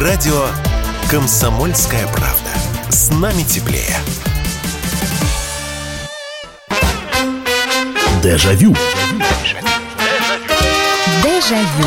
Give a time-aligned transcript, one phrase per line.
[0.00, 0.46] Радио
[1.10, 2.48] «Комсомольская правда».
[2.88, 3.98] С нами теплее.
[8.22, 8.74] Дежавю.
[11.22, 11.86] Дежавю.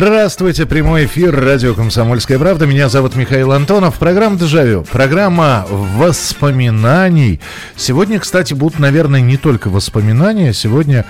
[0.00, 2.66] Здравствуйте, прямой эфир радио «Комсомольская правда».
[2.66, 3.98] Меня зовут Михаил Антонов.
[3.98, 4.84] Программа «Дежавю».
[4.84, 7.40] Программа воспоминаний.
[7.74, 10.52] Сегодня, кстати, будут, наверное, не только воспоминания.
[10.52, 11.04] Сегодня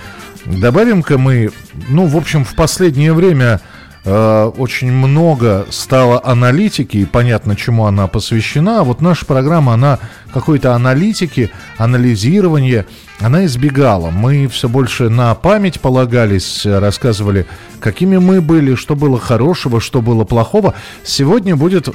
[0.46, 1.50] добавим-ка мы,
[1.90, 3.60] ну, в общем, в последнее время
[4.08, 8.80] очень много стало аналитики, и понятно, чему она посвящена.
[8.80, 9.98] А вот наша программа, она
[10.32, 12.86] какой-то аналитики, анализирования,
[13.20, 14.10] она избегала.
[14.10, 17.46] Мы все больше на память полагались, рассказывали,
[17.80, 20.74] какими мы были, что было хорошего, что было плохого.
[21.04, 21.88] Сегодня будет,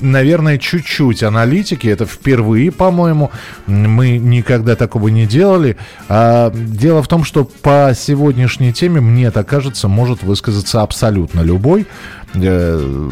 [0.00, 1.88] наверное, чуть-чуть аналитики.
[1.88, 3.30] Это впервые, по-моему.
[3.66, 5.78] Мы никогда такого не делали.
[6.08, 11.86] А дело в том, что по сегодняшней теме, мне так кажется, может высказаться абсолютно любой.
[12.34, 13.10] Э,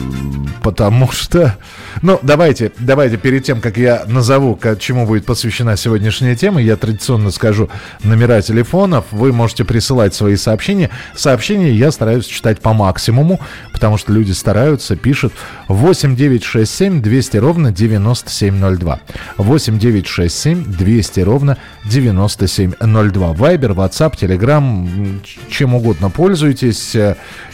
[0.63, 1.57] потому что...
[2.03, 6.77] Ну, давайте, давайте перед тем, как я назову, к чему будет посвящена сегодняшняя тема, я
[6.77, 7.69] традиционно скажу
[8.03, 9.05] номера телефонов.
[9.11, 10.91] Вы можете присылать свои сообщения.
[11.15, 13.41] Сообщения я стараюсь читать по максимуму,
[13.73, 15.33] потому что люди стараются, пишут
[15.69, 19.01] 8 9 6 7 200 ровно 9702.
[19.37, 23.33] 8 9 6 7 200 ровно 9702.
[23.33, 26.97] Вайбер, WhatsApp, Telegram, чем угодно пользуйтесь.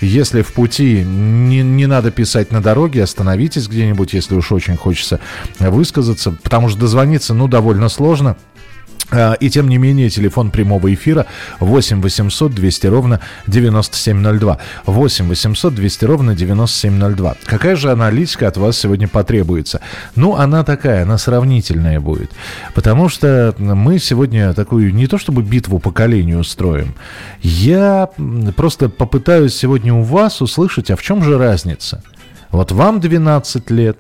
[0.00, 4.77] Если в пути не не, не надо писать на дороге, остановитесь где-нибудь, если уж очень
[4.77, 5.20] хочется
[5.59, 8.37] высказаться, потому что дозвониться, ну, довольно сложно.
[9.11, 11.27] А, и тем не менее, телефон прямого эфира
[11.61, 14.59] 8 800 200 ровно 9702.
[14.84, 17.36] 8 800 200 ровно 9702.
[17.45, 19.81] Какая же аналитика от вас сегодня потребуется?
[20.14, 22.31] Ну, она такая, она сравнительная будет.
[22.75, 26.95] Потому что мы сегодня такую не то чтобы битву поколений устроим.
[27.41, 28.11] Я
[28.57, 32.02] просто попытаюсь сегодня у вас услышать, а в чем же разница?
[32.51, 33.98] Вот вам 12 лет,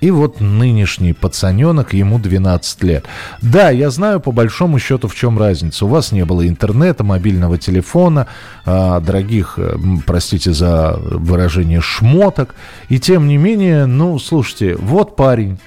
[0.00, 3.04] и вот нынешний пацаненок, ему 12 лет.
[3.42, 5.86] Да, я знаю по большому счету, в чем разница.
[5.86, 8.26] У вас не было интернета, мобильного телефона,
[8.64, 12.54] э, дорогих, э, простите за выражение, шмоток.
[12.88, 15.58] И тем не менее, ну, слушайте, вот парень,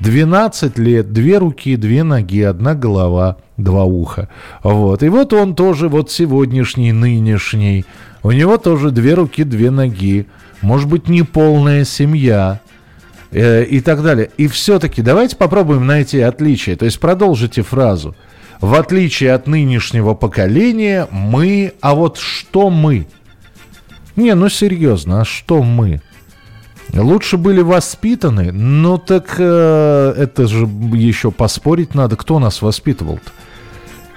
[0.00, 4.28] 12 лет, две руки, две ноги, одна голова, два уха.
[4.62, 5.02] Вот.
[5.02, 7.84] И вот он тоже, вот сегодняшний, нынешний,
[8.22, 10.26] у него тоже две руки, две ноги.
[10.60, 12.60] Может быть, не полная семья,
[13.32, 14.30] э, и так далее.
[14.36, 16.76] И все-таки давайте попробуем найти отличие.
[16.76, 18.14] То есть продолжите фразу.
[18.60, 21.72] В отличие от нынешнего поколения, мы...
[21.80, 23.08] А вот что мы?
[24.14, 26.00] Не, ну серьезно, а что мы?
[26.92, 33.30] Лучше были воспитаны, ну так э, это же еще поспорить надо, кто нас воспитывал-то.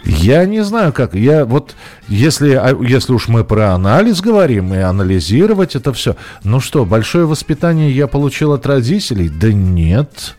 [0.06, 1.16] Я не знаю как.
[1.16, 1.76] Я вот,
[2.08, 7.26] если, а, если уж мы про анализ говорим и анализировать это все, ну что, большое
[7.26, 9.30] воспитание я получил от родителей?
[9.30, 10.36] Да нет.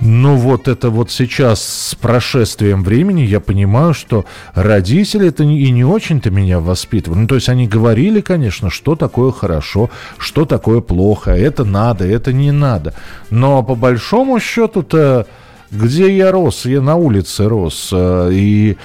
[0.00, 5.84] Ну вот это вот сейчас с прошествием времени я понимаю, что родители это и не
[5.84, 7.20] очень-то меня воспитывали.
[7.20, 12.32] Ну то есть они говорили, конечно, что такое хорошо, что такое плохо, это надо, это
[12.32, 12.94] не надо.
[13.30, 15.26] Но по большому счету-то
[15.70, 16.64] где я рос?
[16.64, 17.90] Я на улице рос.
[17.92, 18.76] Э, и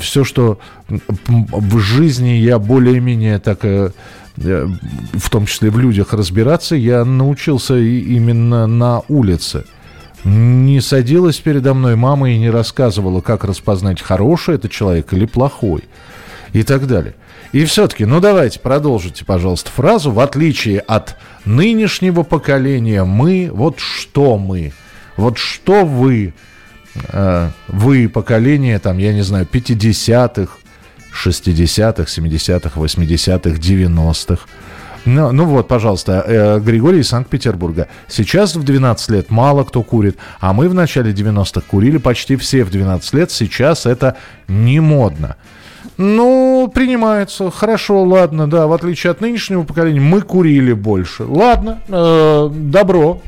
[0.00, 0.58] все, что
[0.88, 3.90] в жизни я более-менее так э,
[4.38, 4.68] э,
[5.12, 9.64] в том числе в людях разбираться, я научился именно на улице.
[10.24, 15.84] Не садилась передо мной мама и не рассказывала, как распознать, хороший это человек или плохой.
[16.52, 17.14] И так далее.
[17.52, 20.10] И все-таки, ну давайте, продолжите, пожалуйста, фразу.
[20.10, 24.72] В отличие от нынешнего поколения, мы, вот что мы–
[25.16, 26.34] вот что вы,
[27.12, 30.52] э, вы поколение, там, я не знаю, 50-х,
[31.12, 34.46] 60-х, 70-х, 80-х, 90-х,
[35.04, 37.88] ну, ну вот, пожалуйста, э, Григорий из Санкт-Петербурга.
[38.08, 42.64] Сейчас в 12 лет мало кто курит, а мы в начале 90-х курили почти все
[42.64, 43.30] в 12 лет.
[43.30, 44.16] Сейчас это
[44.48, 45.36] не модно.
[45.98, 47.50] Ну, принимается.
[47.50, 51.24] Хорошо, ладно, да, в отличие от нынешнего поколения, мы курили больше.
[51.24, 53.20] Ладно, э, добро.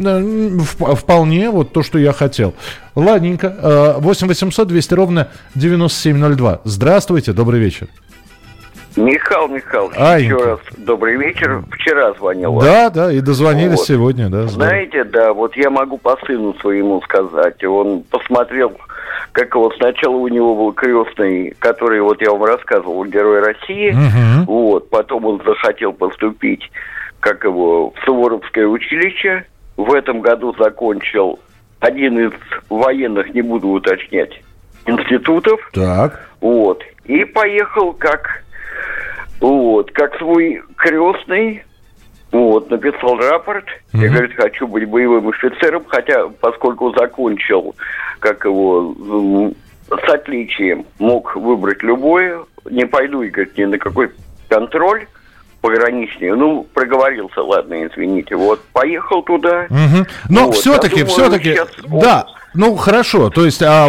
[0.00, 2.54] Вполне вот то, что я хотел.
[2.94, 3.96] Ладненько.
[3.98, 6.60] 8 800 200 ровно 9702.
[6.64, 7.88] Здравствуйте, добрый вечер.
[8.96, 10.34] Михаил Михайлович, Аенька.
[10.34, 11.62] еще раз добрый вечер.
[11.70, 12.58] Вчера звонил.
[12.60, 13.86] Да, да, и дозвонились вот.
[13.86, 14.48] сегодня, да.
[14.48, 17.62] Знаете, да, вот я могу по сыну своему сказать.
[17.62, 18.72] Он посмотрел,
[19.32, 23.92] как вот сначала у него был крестный, который вот я вам рассказывал, Герой России.
[23.92, 24.52] Угу.
[24.52, 26.70] Вот, потом он захотел поступить,
[27.20, 29.44] как его, в Суворовское училище
[29.84, 31.38] в этом году закончил
[31.80, 32.32] один из
[32.68, 34.42] военных, не буду уточнять,
[34.86, 35.60] институтов.
[35.72, 36.28] Так.
[36.40, 36.82] Вот.
[37.04, 38.44] И поехал как,
[39.40, 41.64] вот, как свой крестный,
[42.30, 43.64] вот, написал рапорт.
[43.92, 44.02] Mm-hmm.
[44.02, 47.74] Я, говорит, хочу быть боевым офицером, хотя, поскольку закончил,
[48.20, 49.52] как его,
[49.88, 52.40] с отличием, мог выбрать любое,
[52.70, 54.10] не пойду, и, говорит, ни на какой
[54.48, 55.06] контроль
[55.60, 56.30] пограничный.
[56.36, 58.36] Ну, проговорился, ладно, извините.
[58.36, 59.66] Вот, поехал туда.
[59.70, 60.06] Угу.
[60.28, 60.56] Но вот.
[60.56, 61.58] все-таки, все-таки,
[61.88, 63.88] да, ну хорошо, то есть, а,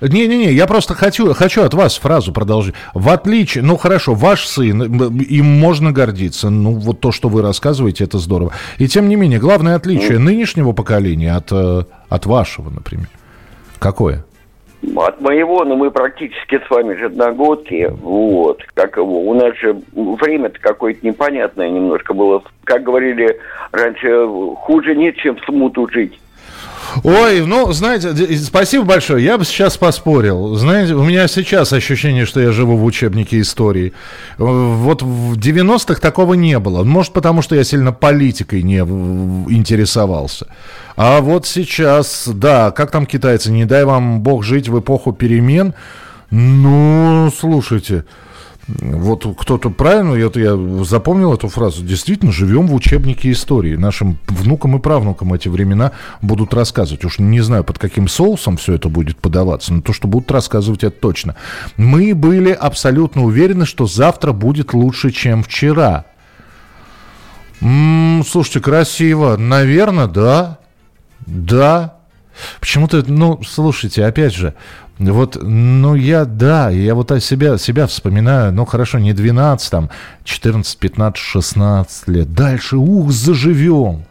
[0.00, 2.74] не-не-не, я просто хочу, хочу от вас фразу продолжить.
[2.94, 8.04] В отличие, ну хорошо, ваш сын, им можно гордиться, ну вот то, что вы рассказываете,
[8.04, 8.52] это здорово.
[8.78, 10.20] И тем не менее, главное отличие mm.
[10.20, 13.08] нынешнего поколения от, э, от вашего, например,
[13.80, 14.24] какое?
[14.96, 19.80] От моего, ну мы практически с вами же одногодки, вот, как его, у нас же
[19.92, 23.38] время-то какое-то непонятное немножко было, как говорили
[23.72, 24.26] раньше,
[24.56, 26.18] хуже нет, чем смуту жить.
[27.02, 29.24] Ой, ну, знаете, спасибо большое.
[29.24, 30.54] Я бы сейчас поспорил.
[30.56, 33.92] Знаете, у меня сейчас ощущение, что я живу в учебнике истории.
[34.38, 36.84] Вот в 90-х такого не было.
[36.84, 40.46] Может, потому что я сильно политикой не интересовался.
[40.96, 45.74] А вот сейчас, да, как там китайцы, не дай вам бог жить в эпоху перемен.
[46.30, 48.04] Ну, слушайте,
[48.68, 53.76] вот кто-то правильно, я, я запомнил эту фразу, действительно, живем в учебнике истории.
[53.76, 57.04] Нашим внукам и правнукам эти времена будут рассказывать.
[57.04, 60.84] Уж не знаю, под каким соусом все это будет подаваться, но то, что будут рассказывать,
[60.84, 61.34] это точно.
[61.78, 66.04] Мы были абсолютно уверены, что завтра будет лучше, чем вчера.
[67.62, 69.38] М-м, слушайте, красиво.
[69.38, 70.58] Наверное, да.
[71.26, 71.94] Да.
[72.60, 74.54] Почему-то, ну, слушайте, опять же,
[74.98, 79.90] вот, ну, я, да, я вот себя, себя вспоминаю, ну, хорошо, не 12, там,
[80.24, 82.34] 14, 15, 16 лет.
[82.34, 84.04] Дальше, ух, заживем.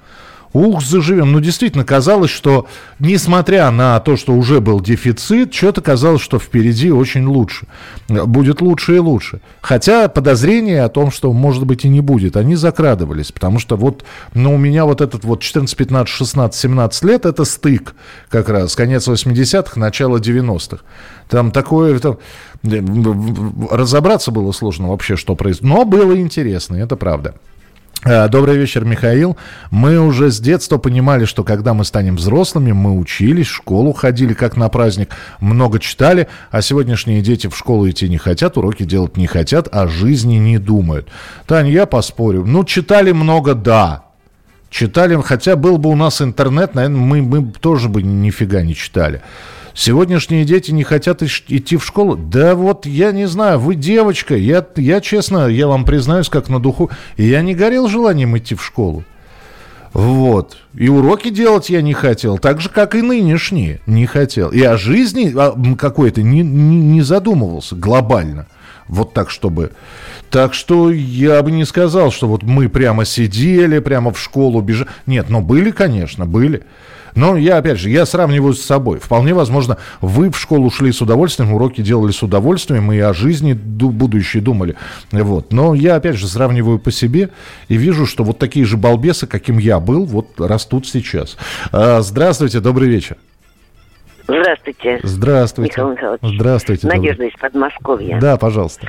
[0.53, 1.31] Ух, заживем.
[1.31, 2.67] Ну, действительно, казалось, что,
[2.99, 7.67] несмотря на то, что уже был дефицит, что-то казалось, что впереди очень лучше.
[8.07, 9.41] Будет лучше и лучше.
[9.61, 13.31] Хотя подозрения о том, что, может быть, и не будет, они закрадывались.
[13.31, 14.03] Потому что вот,
[14.33, 17.93] ну, у меня вот этот вот 14, 15, 16, 17 лет, это стык
[18.29, 18.75] как раз.
[18.75, 20.83] Конец 80-х, начало 90-х.
[21.29, 21.99] Там такое...
[21.99, 22.17] Там,
[23.69, 25.69] разобраться было сложно вообще, что происходит.
[25.69, 27.35] Но было интересно, это правда.
[28.03, 29.37] Э, добрый вечер, Михаил.
[29.71, 34.33] Мы уже с детства понимали, что когда мы станем взрослыми, мы учились, в школу ходили
[34.33, 35.09] как на праздник,
[35.39, 39.87] много читали, а сегодняшние дети в школу идти не хотят, уроки делать не хотят, о
[39.87, 41.07] жизни не думают.
[41.47, 42.45] Таня, я поспорю.
[42.45, 44.03] Ну, читали много, да.
[44.69, 49.21] Читали, хотя был бы у нас интернет, наверное, мы, мы тоже бы нифига не читали.
[49.77, 52.15] Сегодняшние дети не хотят идти в школу.
[52.15, 54.35] Да вот, я не знаю, вы девочка.
[54.35, 58.65] Я, я честно, я вам признаюсь, как на духу, я не горел желанием идти в
[58.65, 59.03] школу.
[59.93, 60.57] Вот.
[60.73, 64.49] И уроки делать я не хотел, так же, как и нынешние не хотел.
[64.49, 68.47] И о жизни а, какой-то не, не, не задумывался глобально.
[68.87, 69.73] Вот так, чтобы...
[70.31, 74.89] Так что я бы не сказал, что вот мы прямо сидели, прямо в школу бежали.
[75.05, 76.63] Нет, но были, конечно, были.
[77.17, 78.99] Но я, опять же, я сравниваю с собой.
[78.99, 83.53] Вполне возможно, вы в школу шли с удовольствием, уроки делали с удовольствием, и о жизни
[83.53, 84.75] будущей думали.
[85.11, 85.51] Вот.
[85.51, 87.31] Но я, опять же, сравниваю по себе
[87.69, 91.37] и вижу, что вот такие же балбесы, каким я был, вот растут сейчас.
[91.71, 93.17] А, здравствуйте, добрый вечер.
[94.27, 94.99] Здравствуйте.
[95.01, 95.71] Здравствуйте.
[95.71, 96.21] Михаил Михайлович.
[96.21, 96.87] Здравствуйте.
[96.87, 97.29] Надежда добрый.
[97.29, 98.19] из Подмосковья.
[98.19, 98.87] Да, пожалуйста.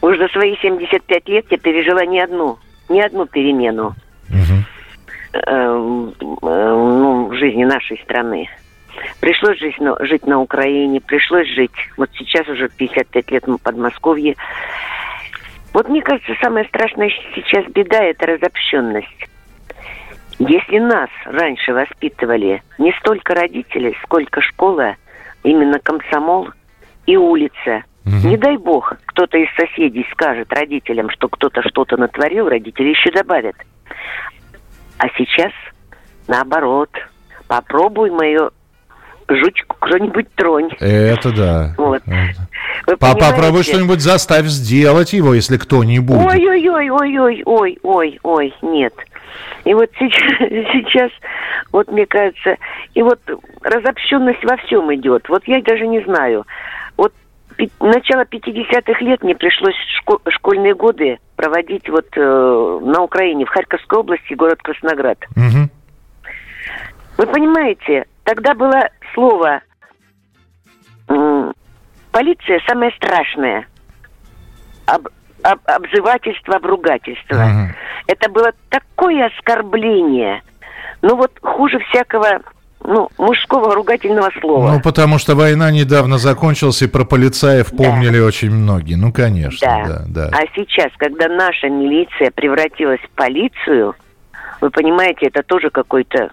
[0.00, 2.58] Уже за свои 75 лет я пережила не одну,
[2.88, 3.94] не одну перемену.
[4.30, 4.64] Угу.
[5.34, 8.48] Эм, э, ну, в жизни нашей страны.
[9.20, 14.36] Пришлось жить на, жить на Украине, пришлось жить, вот сейчас уже 55 лет в Подмосковье.
[15.72, 19.26] Вот мне кажется, самая страшная сейчас беда– это разобщенность.
[20.38, 24.94] Если нас раньше воспитывали не столько родители, сколько школа,
[25.42, 26.50] именно комсомол
[27.06, 27.82] и улица.
[28.06, 28.28] Угу.
[28.28, 33.56] Не дай бог, кто-то из соседей скажет родителям, что кто-то что-то натворил, родители еще добавят.
[35.04, 35.52] А сейчас
[36.28, 36.88] наоборот.
[37.46, 38.52] Попробуй мою
[39.28, 40.70] жучку кто-нибудь тронь.
[40.80, 41.74] Это да.
[41.76, 42.02] Вот.
[42.98, 46.16] Попробуй что-нибудь заставь сделать его, если кто-нибудь.
[46.16, 48.94] Ой-ой-ой-ой-ой-ой-ой, нет.
[49.66, 50.38] И вот сейчас,
[50.72, 51.10] сейчас,
[51.70, 52.56] вот мне кажется,
[52.94, 53.20] и вот
[53.60, 55.28] разобщенность во всем идет.
[55.28, 56.46] Вот я даже не знаю.
[57.58, 63.50] Вот начало 50-х лет мне пришлось шко- школьные годы проводить вот э, на Украине, в
[63.50, 65.18] Харьковской области, город Красноград.
[65.36, 65.68] Угу.
[67.18, 69.60] Вы понимаете, тогда было слово
[71.08, 71.52] э,
[72.12, 73.66] полиция самое страшное.
[74.86, 75.08] Об,
[75.42, 77.36] об, обзывательство, обругательство.
[77.36, 77.74] Угу.
[78.08, 80.42] Это было такое оскорбление.
[81.02, 82.40] Ну вот хуже всякого
[82.84, 84.72] ну, мужского ругательного слова.
[84.72, 88.24] Ну, потому что война недавно закончилась, и про полицаев помнили да.
[88.24, 88.94] очень многие.
[88.94, 90.04] Ну, конечно, да.
[90.06, 90.38] да, да.
[90.38, 93.94] А сейчас, когда наша милиция превратилась в полицию,
[94.60, 96.30] вы понимаете, это тоже какой-то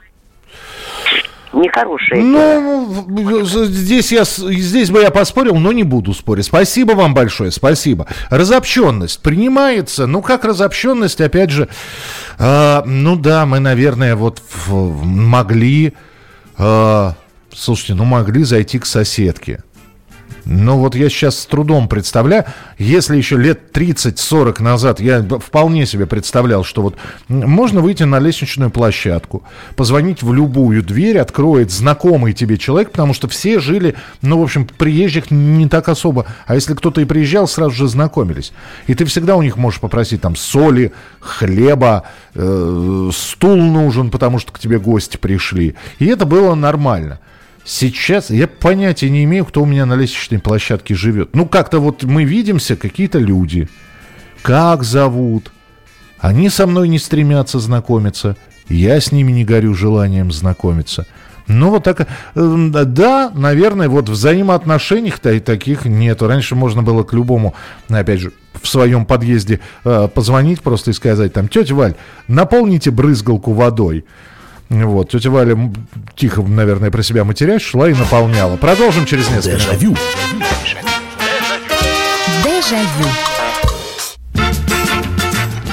[1.54, 2.22] нехорошее.
[2.22, 6.46] Ну, здесь, я, здесь бы я поспорил, но не буду спорить.
[6.46, 8.08] Спасибо вам большое, спасибо.
[8.30, 10.06] Разобщенность принимается.
[10.06, 11.70] Ну, как разобщенность, опять же,
[12.40, 15.92] э, ну да, мы, наверное, вот могли, э,
[17.54, 19.64] слушайте, ну могли зайти к соседке
[20.46, 22.46] ну вот я сейчас с трудом представляю,
[22.78, 26.96] если еще лет 30-40 назад я вполне себе представлял, что вот
[27.28, 29.44] можно выйти на лестничную площадку,
[29.76, 34.66] позвонить в любую дверь, откроет знакомый тебе человек, потому что все жили, ну, в общем,
[34.66, 36.26] приезжих не так особо.
[36.46, 38.52] А если кто-то и приезжал, сразу же знакомились.
[38.88, 44.52] И ты всегда у них можешь попросить там соли, хлеба, э, стул нужен, потому что
[44.52, 45.76] к тебе гости пришли.
[46.00, 47.20] И это было нормально.
[47.64, 51.36] Сейчас я понятия не имею, кто у меня на лестничной площадке живет.
[51.36, 53.70] Ну, как-то вот мы видимся, какие-то люди.
[54.42, 55.52] Как зовут?
[56.20, 58.36] Они со мной не стремятся знакомиться.
[58.68, 61.06] Я с ними не горю желанием знакомиться.
[61.48, 62.08] Ну, вот так.
[62.36, 66.28] Э, да, наверное, вот взаимоотношений таких нету.
[66.28, 67.54] Раньше можно было к любому,
[67.90, 71.96] опять же, в своем подъезде э, позвонить просто и сказать там, тетя Валь,
[72.28, 74.06] наполните брызгалку водой.
[74.72, 75.58] Вот, тетя Валя
[76.16, 78.56] тихо, наверное, про себя матерясь, шла и наполняла.
[78.56, 79.98] Продолжим через несколько Дежавю.
[82.42, 83.10] Дежавю.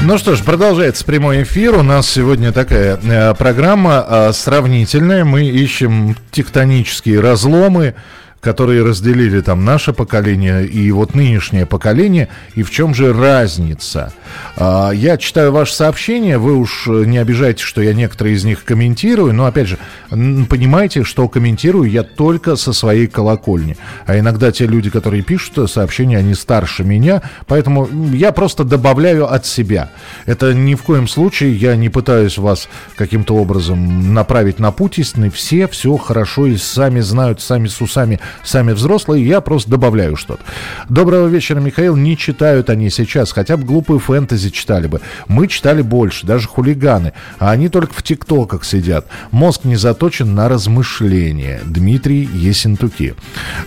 [0.03, 1.77] Ну что ж, продолжается прямой эфир.
[1.77, 5.25] У нас сегодня такая э, программа э, сравнительная.
[5.25, 7.95] Мы ищем тектонические разломы
[8.41, 14.13] которые разделили там наше поколение и вот нынешнее поколение, и в чем же разница.
[14.57, 19.33] А, я читаю ваши сообщения, вы уж не обижайте, что я некоторые из них комментирую,
[19.35, 19.79] но опять же,
[20.11, 23.77] понимаете, что комментирую я только со своей колокольни.
[24.07, 29.47] А иногда те люди, которые пишут сообщения, они старше меня, поэтому я просто добавляю от
[29.47, 29.91] себя.
[30.27, 35.31] Это ни в коем случае я не пытаюсь вас каким-то образом направить на путь истинный.
[35.31, 40.43] Все все хорошо и сами знают, сами с усами сами взрослые, я просто добавляю что-то.
[40.89, 41.97] Доброго вечера, Михаил.
[41.97, 45.01] Не читают они сейчас, хотя бы глупую фэнтези читали бы.
[45.27, 47.13] Мы читали больше, даже хулиганы.
[47.39, 49.07] А они только в тиктоках сидят.
[49.31, 51.61] Мозг не заточен на размышления.
[51.65, 53.15] Дмитрий Есентуки.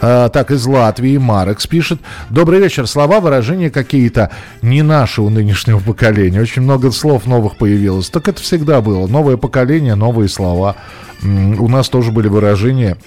[0.01, 2.00] А, так, из Латвии Марекс пишет.
[2.30, 2.88] Добрый вечер.
[2.88, 6.41] Слова, выражения какие-то не наши у нынешнего поколения.
[6.41, 8.10] Очень много слов новых появилось.
[8.10, 9.08] Так это всегда было.
[9.08, 10.75] Новое поколение, новые слова.
[11.24, 12.98] У нас тоже были выражения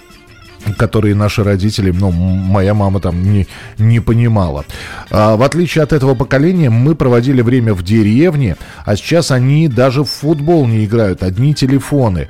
[0.73, 3.47] которые наши родители, ну, моя мама там не,
[3.79, 4.65] не понимала.
[5.11, 10.03] А, в отличие от этого поколения, мы проводили время в деревне, а сейчас они даже
[10.03, 12.29] в футбол не играют, одни телефоны.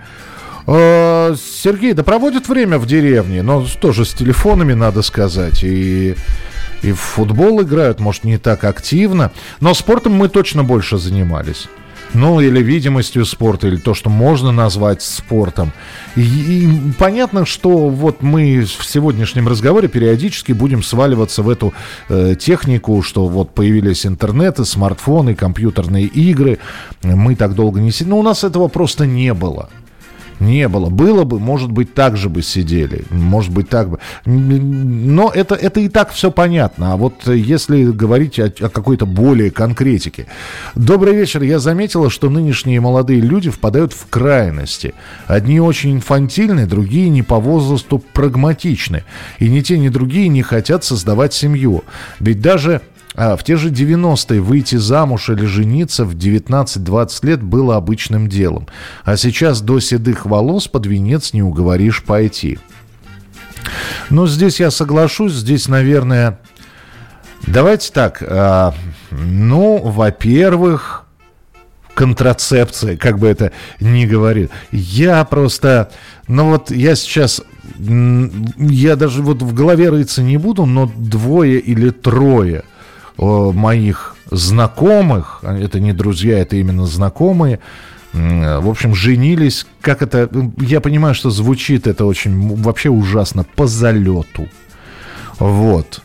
[0.66, 6.14] А, Сергей, да проводят время в деревне, но тоже с телефонами, надо сказать, и...
[6.82, 9.32] И в футбол играют, может, не так активно.
[9.60, 11.66] Но спортом мы точно больше занимались
[12.14, 15.72] ну или видимостью спорта, или то, что можно назвать спортом.
[16.16, 21.74] И, и понятно, что вот мы в сегодняшнем разговоре периодически будем сваливаться в эту
[22.08, 26.58] э, технику, что вот появились интернеты, смартфоны, компьютерные игры.
[27.02, 28.10] Мы так долго не сидим.
[28.10, 29.68] Но у нас этого просто не было.
[30.40, 30.90] Не было.
[30.90, 33.04] Было бы, может быть, так же бы сидели.
[33.10, 33.98] Может быть, так бы.
[34.24, 36.92] Но это, это и так все понятно.
[36.92, 40.26] А вот если говорить о, о какой-то более конкретике.
[40.74, 41.42] Добрый вечер.
[41.42, 44.94] Я заметила, что нынешние молодые люди впадают в крайности.
[45.26, 49.04] Одни очень инфантильны, другие не по возрасту прагматичны.
[49.38, 51.84] И ни те, ни другие не хотят создавать семью.
[52.20, 52.82] Ведь даже
[53.14, 58.66] в те же 90-е выйти замуж или жениться в 19-20 лет было обычным делом.
[59.04, 62.58] А сейчас до седых волос под венец не уговоришь пойти.
[64.10, 66.40] Ну, здесь я соглашусь, здесь, наверное...
[67.46, 68.22] Давайте так.
[68.26, 68.74] А,
[69.10, 71.04] ну, во-первых,
[71.94, 74.50] контрацепция, как бы это ни говорит.
[74.72, 75.90] Я просто...
[76.26, 77.42] Ну вот я сейчас...
[77.78, 82.64] Я даже вот в голове рыться не буду, но двое или трое–
[83.16, 87.60] моих знакомых, а это не друзья, это именно знакомые,
[88.12, 90.28] в общем, женились, как это,
[90.60, 94.48] я понимаю, что звучит это очень вообще ужасно, по залету.
[95.38, 96.00] Вот.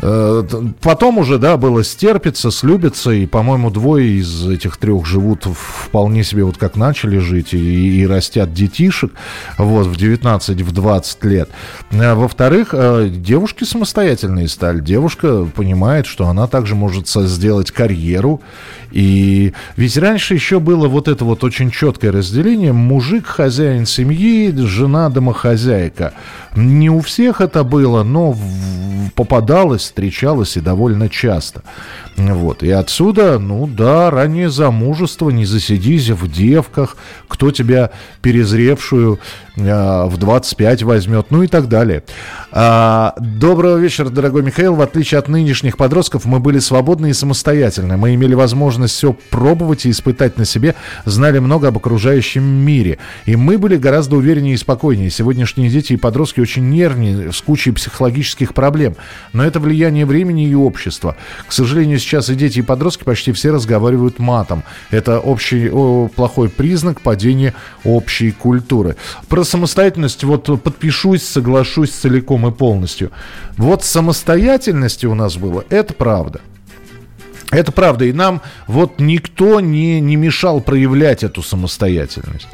[0.00, 0.42] Э,
[0.80, 6.44] потом уже, да, было стерпится, слюбится, и, по-моему, двое из этих трех живут вполне себе
[6.44, 9.12] вот как начали жить, и, и растят детишек,
[9.58, 11.50] вот, в 19-20 лет.
[11.92, 14.80] А, во-вторых, э, девушки самостоятельные стали.
[14.80, 18.40] Девушка понимает, что она также может сделать карьеру,
[18.90, 22.72] и ведь раньше еще было вот это вот очень четкое разделение.
[22.72, 26.14] Мужик хозяин семьи, жена домохозяйка.
[26.54, 28.36] Не у всех это было, но
[29.16, 31.62] попадалось, встречалось и довольно часто.
[32.16, 32.62] Вот.
[32.62, 36.96] И отсюда, ну да, раннее замужество, не засидись в девках,
[37.28, 37.90] кто тебя
[38.22, 39.20] перезревшую
[39.56, 42.02] в 25 возьмет, ну и так далее.
[42.50, 44.74] А, доброго вечера, дорогой Михаил.
[44.74, 47.96] В отличие от нынешних подростков, мы были свободны и самостоятельны.
[47.96, 52.98] Мы имели возможность все пробовать и испытать на себе, знали много об окружающем мире.
[53.26, 55.10] И мы были гораздо увереннее и спокойнее.
[55.10, 58.96] Сегодняшние дети и подростки очень нервные, с кучей психологических проблем.
[59.32, 61.16] Но это влияние времени и общества.
[61.46, 64.64] К сожалению, сейчас и дети, и подростки почти все разговаривают матом.
[64.90, 68.96] Это общий о, плохой признак падения общей культуры.
[69.28, 73.10] Про самостоятельность вот подпишусь, соглашусь целиком и полностью.
[73.56, 76.40] Вот самостоятельности у нас было, это правда.
[77.50, 78.04] Это правда.
[78.04, 82.48] И нам вот никто не, не мешал проявлять эту самостоятельность.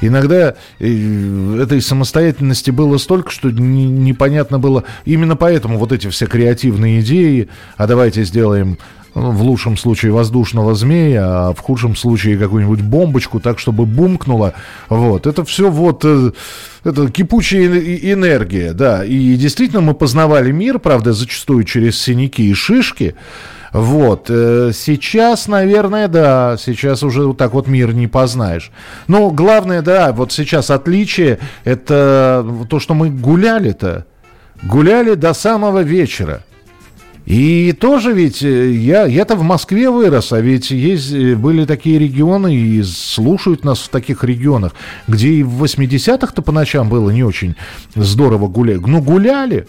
[0.00, 4.84] Иногда э, этой самостоятельности было столько, что не, непонятно было.
[5.04, 8.78] Именно поэтому вот эти все креативные идеи, а давайте сделаем
[9.14, 14.54] в лучшем случае воздушного змея, а в худшем случае какую-нибудь бомбочку, так чтобы бумкнуло.
[14.88, 15.26] Вот.
[15.26, 16.32] Это все вот э,
[16.82, 17.66] это кипучая
[18.12, 19.04] энергия, да.
[19.04, 23.14] И действительно мы познавали мир, правда, зачастую через синяки и шишки.
[23.72, 24.26] Вот.
[24.28, 28.72] Э, сейчас, наверное, да, сейчас уже вот так вот мир не познаешь.
[29.06, 34.06] Но главное, да, вот сейчас отличие, это то, что мы гуляли-то.
[34.62, 36.42] Гуляли до самого вечера.
[37.26, 41.98] И тоже ведь э, я, я-то в Москве вырос, а ведь есть, э, были такие
[41.98, 44.74] регионы, и слушают нас в таких регионах,
[45.08, 47.56] где и в 80-х-то по ночам было не очень
[47.94, 48.82] здорово гулять.
[48.86, 49.66] Ну, гуляли,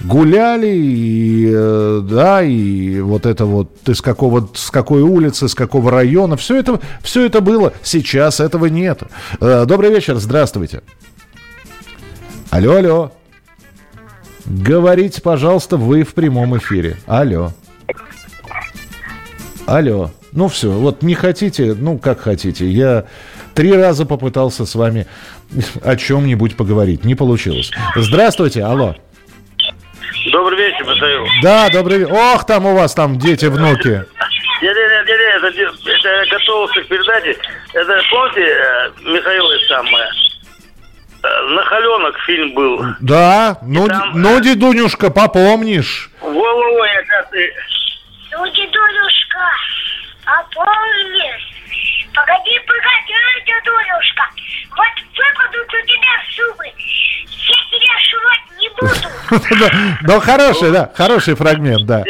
[0.00, 5.90] гуляли, и, э, да, и вот это вот, с, какого, с какой улицы, с какого
[5.90, 7.74] района, все это, все это было.
[7.82, 9.02] Сейчас этого нет.
[9.40, 10.80] Добрый вечер, здравствуйте.
[12.50, 13.12] Алло, алло.
[14.48, 16.96] Говорите, пожалуйста, вы в прямом эфире.
[17.06, 17.52] Алло.
[19.66, 20.10] Алло.
[20.32, 22.66] Ну все, вот не хотите, ну как хотите.
[22.66, 23.04] Я
[23.54, 25.06] три раза попытался с вами
[25.84, 27.04] о чем-нибудь поговорить.
[27.04, 27.70] Не получилось.
[27.94, 28.96] Здравствуйте, алло.
[30.32, 31.26] Добрый вечер, Михаил.
[31.42, 32.14] Да, добрый вечер.
[32.14, 33.88] Ох, там у вас там дети, внуки.
[33.88, 34.06] Нет,
[34.62, 37.36] нет, нет, нет, это, это я готовился к передаче.
[37.74, 40.08] Это, помните, э, Михаил, это самое,
[41.22, 42.84] Э, на холенок фильм был.
[43.00, 46.10] Да, ну, там, ну, дедунюшка, попомнишь.
[46.20, 47.52] Во-во-во, я как ты...
[48.30, 49.40] Ну, дедунюшка,
[50.24, 51.48] попомнишь.
[52.14, 54.24] Погоди, погоди, дедунюшка.
[54.76, 56.66] Вот выпадут у тебя зубы.
[57.26, 59.08] Я тебя шивать не буду.
[60.02, 62.02] Ну, хороший, да, хороший фрагмент, да.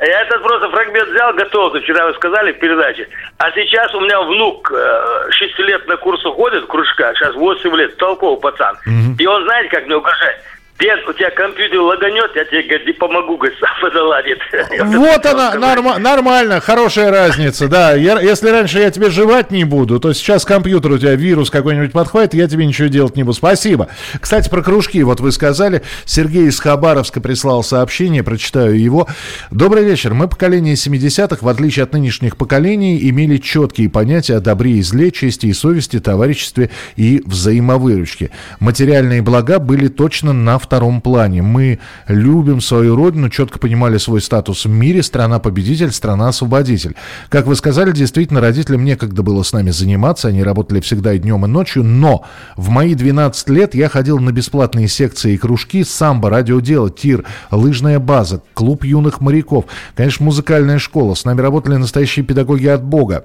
[0.00, 3.08] Я этот просто фрагмент взял, готовился, вчера вы сказали в передаче.
[3.38, 7.96] А сейчас у меня внук э, 6 лет на курсы ходит, кружка, сейчас 8 лет,
[7.96, 8.76] толковый пацан.
[8.86, 9.16] Угу.
[9.18, 10.36] И он знает, как мне угрожает.
[10.80, 14.38] Дед, у тебя компьютер лаганет, я тебе, говорит, помогу, говорит, сам заладит.
[15.04, 17.94] Вот она, норм, нормально, хорошая разница, да.
[17.94, 21.92] Я, если раньше я тебе жевать не буду, то сейчас компьютер у тебя вирус какой-нибудь
[21.92, 23.36] подхватит, я тебе ничего делать не буду.
[23.36, 23.88] Спасибо.
[24.20, 29.06] Кстати, про кружки, вот вы сказали, Сергей из Хабаровска прислал сообщение, прочитаю его.
[29.52, 30.12] Добрый вечер.
[30.12, 35.12] Мы, поколение 70-х, в отличие от нынешних поколений, имели четкие понятия о добре и зле,
[35.12, 38.30] чести и совести, товариществе и взаимовыручке.
[38.58, 41.42] Материальные блага были точно на втором плане.
[41.42, 46.96] Мы любим свою родину, четко понимали свой статус в мире, страна-победитель, страна-освободитель.
[47.28, 51.44] Как вы сказали, действительно, родителям некогда было с нами заниматься, они работали всегда и днем,
[51.44, 52.24] и ночью, но
[52.56, 57.98] в мои 12 лет я ходил на бесплатные секции и кружки, самбо, радиодело, тир, лыжная
[58.00, 61.14] база, клуб юных моряков, конечно, музыкальная школа.
[61.14, 63.24] С нами работали настоящие педагоги от Бога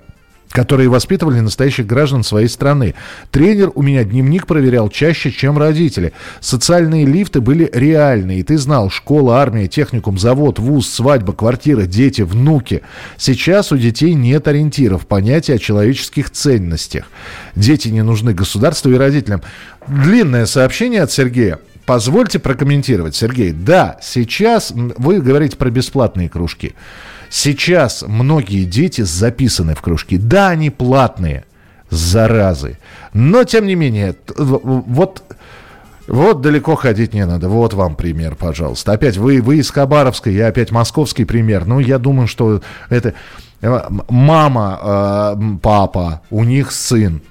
[0.50, 2.96] которые воспитывали настоящих граждан своей страны.
[3.32, 6.12] Тренер у меня дневник проверял чаще, чем родители.
[6.40, 8.44] Социальные лифты были реальные.
[8.44, 12.82] Ты знал, школа, армия, техникум, завод, вуз, свадьба, квартира, дети, внуки.
[13.18, 17.06] Сейчас у детей нет ориентиров, понятия о человеческих ценностях.
[17.56, 19.42] Дети не нужны государству и родителям.
[19.88, 21.60] Длинное сообщение от Сергея.
[21.86, 23.52] Позвольте прокомментировать, Сергей.
[23.52, 26.76] Да, сейчас вы говорите про бесплатные кружки.
[27.30, 30.18] Сейчас многие дети записаны в кружки.
[30.18, 31.46] Да, они платные,
[31.90, 32.78] заразы.
[33.14, 35.24] Но, тем не менее, вот
[36.10, 37.50] Вот далеко ходить не надо.
[37.50, 38.94] Вот вам пример, пожалуйста.
[38.94, 41.66] Опять вы, вы из Хабаровска, я опять московский пример.
[41.66, 43.14] Ну, я думаю, что это...
[43.62, 47.22] Э, мама, э, папа, у них сын.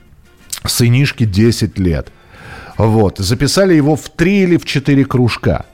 [0.64, 2.12] Сынишке 10 лет.
[2.76, 3.18] Вот.
[3.18, 5.66] Записали его в три или в четыре кружка.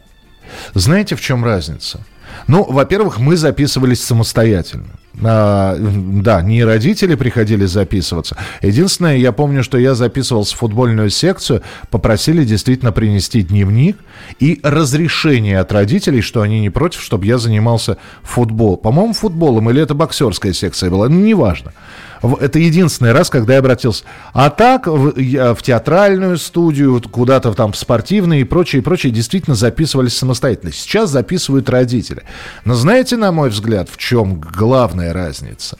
[0.72, 2.00] Знаете, в чем разница?
[2.47, 4.99] Ну, во-первых, мы записывались самостоятельно.
[5.23, 8.37] А, да, не родители приходили записываться.
[8.62, 13.97] Единственное, я помню, что я записывался в футбольную секцию, попросили действительно принести дневник
[14.40, 18.79] и разрешение от родителей, что они не против, чтобы я занимался футболом.
[18.79, 21.73] По-моему, футболом или это боксерская секция была, ну, неважно.
[22.22, 24.05] Это единственный раз, когда я обратился.
[24.33, 29.12] А так, в, я в театральную студию, куда-то там в спортивные и прочее, и прочее,
[29.12, 30.72] действительно записывались самостоятельно.
[30.72, 32.22] Сейчас записывают родители.
[32.64, 35.79] Но знаете, на мой взгляд, в чем главная разница?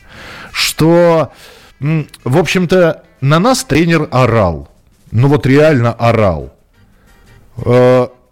[0.51, 1.31] Что,
[1.79, 4.69] в общем-то, на нас тренер орал.
[5.11, 6.53] Ну вот реально орал.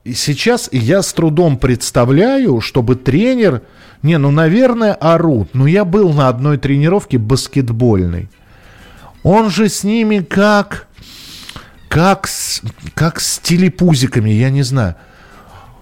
[0.04, 3.62] И сейчас я с трудом представляю, чтобы тренер
[4.02, 5.54] не, ну, наверное, орут.
[5.54, 8.30] Но я был на одной тренировке баскетбольной.
[9.24, 10.88] Он же с ними как...
[11.88, 12.64] Как с,
[12.96, 14.96] как с телепузиками, я не знаю.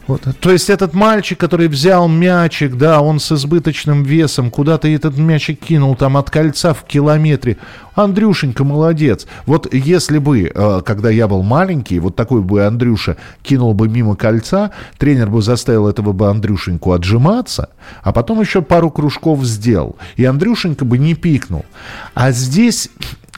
[0.08, 0.24] Вот.
[0.40, 5.60] То есть этот мальчик, который взял мячик, да, он с избыточным весом, куда-то этот мячик
[5.60, 7.58] кинул там от кольца в километре.
[7.94, 9.28] Андрюшенька молодец.
[9.46, 14.16] Вот если бы, э, когда я был маленький, вот такой бы Андрюша кинул бы мимо
[14.16, 17.70] кольца, тренер бы заставил этого бы Андрюшеньку отжиматься,
[18.02, 19.98] а потом еще пару кружков сделал.
[20.16, 21.66] И Андрюшенька бы не пикнул.
[22.14, 22.90] А здесь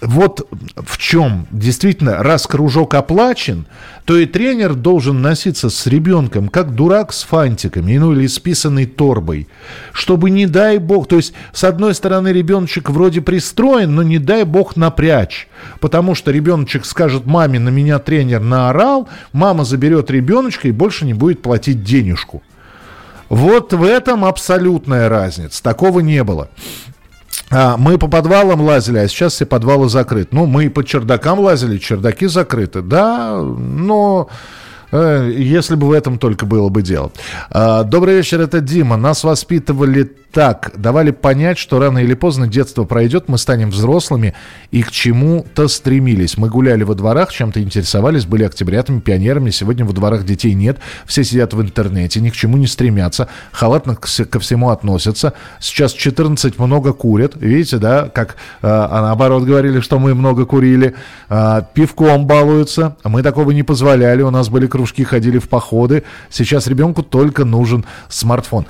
[0.04, 3.66] вот в чем действительно, раз кружок оплачен,
[4.06, 8.86] то и тренер должен носиться с ребенком, как дурак с фантиками, ну или с писаной
[8.86, 9.48] торбой,
[9.94, 14.44] чтобы не дай бог, то есть с одной стороны ребеночек вроде пристроен, но не дай
[14.44, 15.48] бог напрячь,
[15.80, 21.14] потому что ребеночек скажет маме, на меня тренер наорал, мама заберет ребеночка и больше не
[21.14, 22.44] будет платить денежку.
[23.30, 25.64] Вот в этом абсолютная разница.
[25.64, 26.50] Такого не было.
[27.50, 30.30] А, мы по подвалам лазили, а сейчас все подвалы закрыты.
[30.32, 32.82] Ну, мы по чердакам лазили, чердаки закрыты.
[32.82, 34.30] Да, но...
[34.94, 37.12] Э, если бы в этом только было бы дело.
[37.50, 38.96] А, добрый вечер, это Дима.
[38.96, 40.04] Нас воспитывали
[40.34, 44.34] так, давали понять, что рано или поздно детство пройдет, мы станем взрослыми
[44.72, 46.38] и к чему-то стремились.
[46.38, 49.52] Мы гуляли во дворах, чем-то интересовались, были октябрятами, пионерами.
[49.52, 53.96] Сегодня во дворах детей нет, все сидят в интернете, ни к чему не стремятся, халатно
[53.96, 55.34] ко всему относятся.
[55.60, 60.96] Сейчас 14 много курят, видите, да, как а наоборот говорили, что мы много курили,
[61.30, 66.04] а, пивком балуются, мы такого не позволяли, у нас были кружки, ходили в походы.
[66.30, 68.66] Сейчас ребенку только нужен смартфон.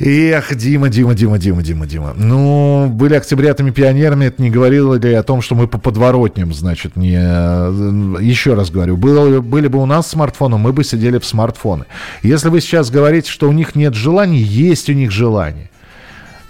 [0.00, 2.14] Эх, Дима, Дима, Дима, Дима, Дима, Дима.
[2.16, 6.96] Ну, были октябрятами пионерами, это не говорило ли о том, что мы по подворотням, значит,
[6.96, 7.14] не...
[7.14, 11.84] Еще раз говорю, было, были бы у нас смартфоны, мы бы сидели в смартфоны.
[12.22, 15.70] Если вы сейчас говорите, что у них нет желаний, есть у них желание.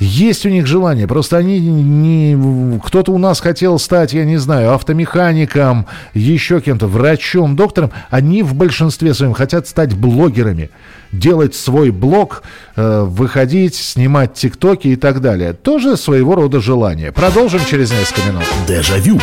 [0.04, 2.78] Есть у них желание, просто они не...
[2.84, 7.90] Кто-то у нас хотел стать, я не знаю, автомехаником, еще кем-то, врачом, доктором.
[8.10, 10.70] Они в большинстве своем хотят стать блогерами,
[11.10, 12.42] делать свой блог,
[12.76, 15.54] э, выходить, снимать тиктоки и так далее.
[15.54, 17.10] Тоже своего рода желание.
[17.10, 18.44] Продолжим через несколько минут.
[18.68, 19.18] Дежавю.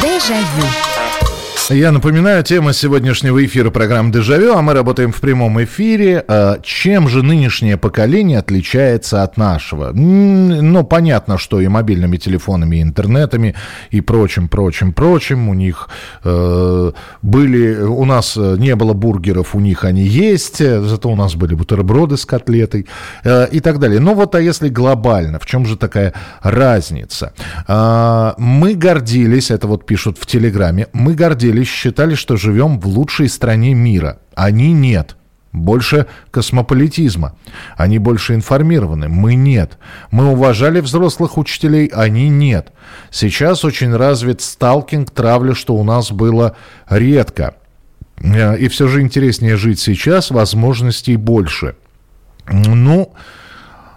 [0.00, 0.87] Дежавю.
[1.70, 6.24] Я напоминаю, тема сегодняшнего эфира программы «Дежавю», а мы работаем в прямом эфире.
[6.26, 9.92] А, чем же нынешнее поколение отличается от нашего?
[9.92, 13.54] Ну, понятно, что и мобильными телефонами, и интернетами,
[13.90, 15.50] и прочим, прочим, прочим.
[15.50, 15.90] У них
[16.24, 17.82] э, были...
[17.82, 22.24] У нас не было бургеров, у них они есть, зато у нас были бутерброды с
[22.24, 22.86] котлетой
[23.24, 24.00] э, и так далее.
[24.00, 27.34] Но вот, а если глобально, в чем же такая разница?
[27.66, 32.86] Э, мы гордились, это вот пишут в Телеграме, мы гордились жители считали, что живем в
[32.86, 34.18] лучшей стране мира.
[34.34, 35.16] Они нет.
[35.52, 37.32] Больше космополитизма.
[37.76, 39.08] Они больше информированы.
[39.08, 39.78] Мы нет.
[40.10, 41.90] Мы уважали взрослых учителей.
[41.94, 42.72] Они нет.
[43.10, 46.54] Сейчас очень развит сталкинг, травля, что у нас было
[46.88, 47.54] редко.
[48.18, 51.74] Э, и все же интереснее жить сейчас, возможностей больше.
[52.50, 53.18] Ну, а,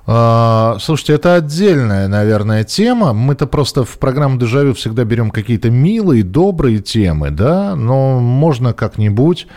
[0.05, 3.13] слушайте, это отдельная, наверное, тема.
[3.13, 9.47] Мы-то просто в программу «Дежавю» всегда берем какие-то милые, добрые темы, да, но можно как-нибудь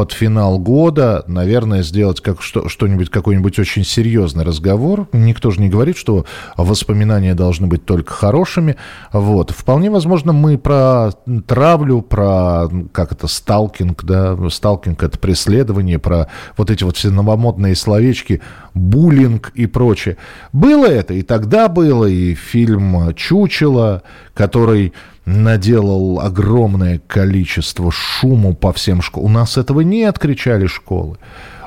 [0.00, 5.08] под финал года, наверное, сделать как что, что-нибудь, какой-нибудь очень серьезный разговор.
[5.12, 6.24] Никто же не говорит, что
[6.56, 8.76] воспоминания должны быть только хорошими.
[9.12, 9.50] Вот.
[9.50, 11.10] Вполне возможно, мы про
[11.46, 17.76] травлю, про, как это, сталкинг, да, сталкинг– это преследование, про вот эти вот все новомодные
[17.76, 18.40] словечки,
[18.72, 20.16] буллинг и прочее.
[20.54, 29.02] Было это, и тогда было, и фильм «Чучело», который наделал огромное количество шуму по всем
[29.02, 29.30] школам.
[29.30, 31.18] У нас этого нет, кричали школы.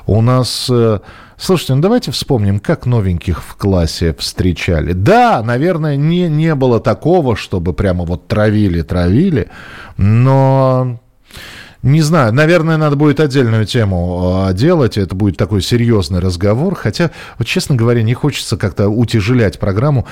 [0.06, 0.68] У нас...
[0.70, 1.00] Э,
[1.36, 4.92] слушайте, ну давайте вспомним, как новеньких в классе встречали.
[4.92, 9.48] Да, наверное, не, не было такого, чтобы прямо вот травили-травили,
[9.96, 11.00] но
[11.84, 17.10] не знаю, наверное, надо будет отдельную тему а, делать, это будет такой серьезный разговор, хотя,
[17.38, 20.06] вот, честно говоря, не хочется как-то утяжелять программу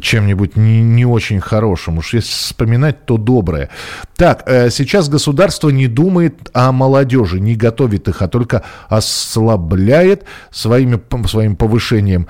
[0.00, 3.68] чем-нибудь не, не очень хорошим, уж если вспоминать, то доброе.
[4.14, 11.00] Так, э, сейчас государство не думает о молодежи, не готовит их, а только ослабляет своими,
[11.26, 12.28] своим повышением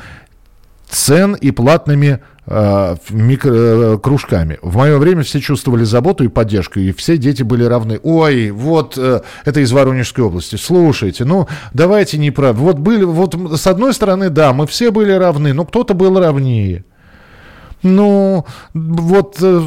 [0.91, 4.59] цен и платными э, микро, э, кружками.
[4.63, 8.01] В мое время все чувствовали заботу и поддержку, и все дети были равны.
[8.03, 10.57] Ой, вот э, это из Воронежской области.
[10.57, 12.57] Слушайте, ну давайте не прав.
[12.57, 16.85] Вот были, вот с одной стороны, да, мы все были равны, но кто-то был равнее.
[17.83, 19.63] Ну, вот э,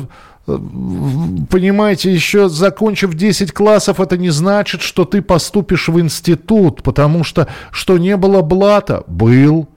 [0.46, 7.48] понимаете, еще закончив 10 классов, это не значит, что ты поступишь в институт, потому что
[7.72, 9.70] что не было блата, был.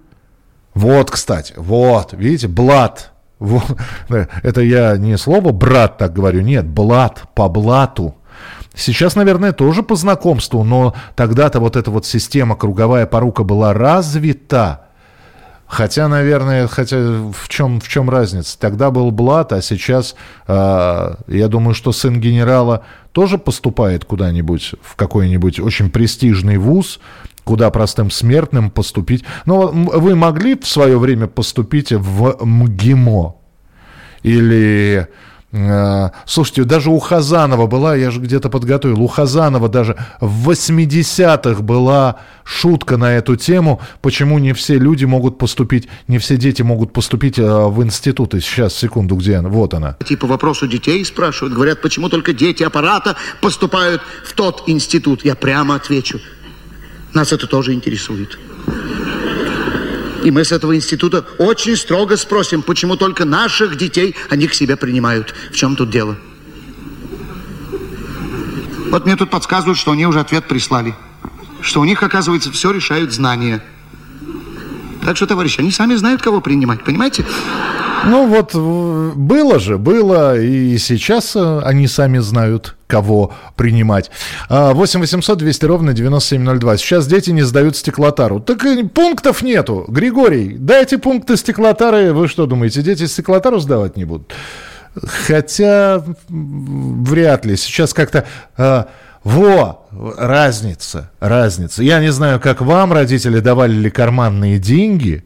[0.77, 3.13] Вот, кстати, вот, видите, блат.
[3.39, 3.65] Вот,
[4.43, 8.15] это я не слово брат так говорю, нет, блат, по блату.
[8.75, 14.83] Сейчас, наверное, тоже по знакомству, но тогда-то вот эта вот система круговая порука была развита.
[15.67, 18.59] Хотя, наверное, хотя в чем, в чем разница?
[18.59, 20.15] Тогда был блат, а сейчас,
[20.47, 27.01] э, я думаю, что сын генерала тоже поступает куда-нибудь в какой-нибудь очень престижный вуз,
[27.47, 29.25] куда простым смертным поступить.
[29.47, 33.37] Но вы могли в свое время поступить в МГИМО?
[34.25, 35.07] Или
[35.53, 41.63] э, Слушайте, даже у Хазанова была, я же где-то подготовил, у Хазанова даже в 80-х
[41.63, 46.93] была шутка на эту тему, почему не все люди могут поступить, не все дети могут
[46.93, 48.41] поступить э, в институты.
[48.41, 49.51] Сейчас, секунду, где она?
[49.51, 49.97] Вот она.
[50.05, 55.25] Типа вопросу детей спрашивают, говорят, почему только дети аппарата поступают в тот институт.
[55.25, 56.19] Я прямо отвечу,
[57.17, 58.39] нас это тоже интересует.
[60.23, 64.77] И мы с этого института очень строго спросим, почему только наших детей они к себе
[64.77, 65.35] принимают.
[65.51, 66.17] В чем тут дело?
[68.91, 70.95] Вот мне тут подсказывают, что они уже ответ прислали.
[71.61, 73.63] Что у них, оказывается, все решают знания.
[75.07, 77.25] Так что, товарищи, они сами знают, кого принимать, понимаете?
[78.07, 78.55] Ну вот
[79.17, 84.11] было же, было, и сейчас э, они сами знают, кого принимать.
[84.49, 86.77] 8 800 200 ровно 9702.
[86.77, 88.41] Сейчас дети не сдают стеклотару.
[88.41, 89.85] Так и пунктов нету.
[89.87, 92.13] Григорий, дайте пункты стеклотары.
[92.13, 94.35] Вы что думаете, дети стеклотару сдавать не будут?
[95.27, 97.57] Хотя вряд ли.
[97.57, 98.27] Сейчас как-то...
[99.27, 101.83] Во, разница, разница.
[101.83, 105.25] Я не знаю, как вам родители давали ли карманные деньги,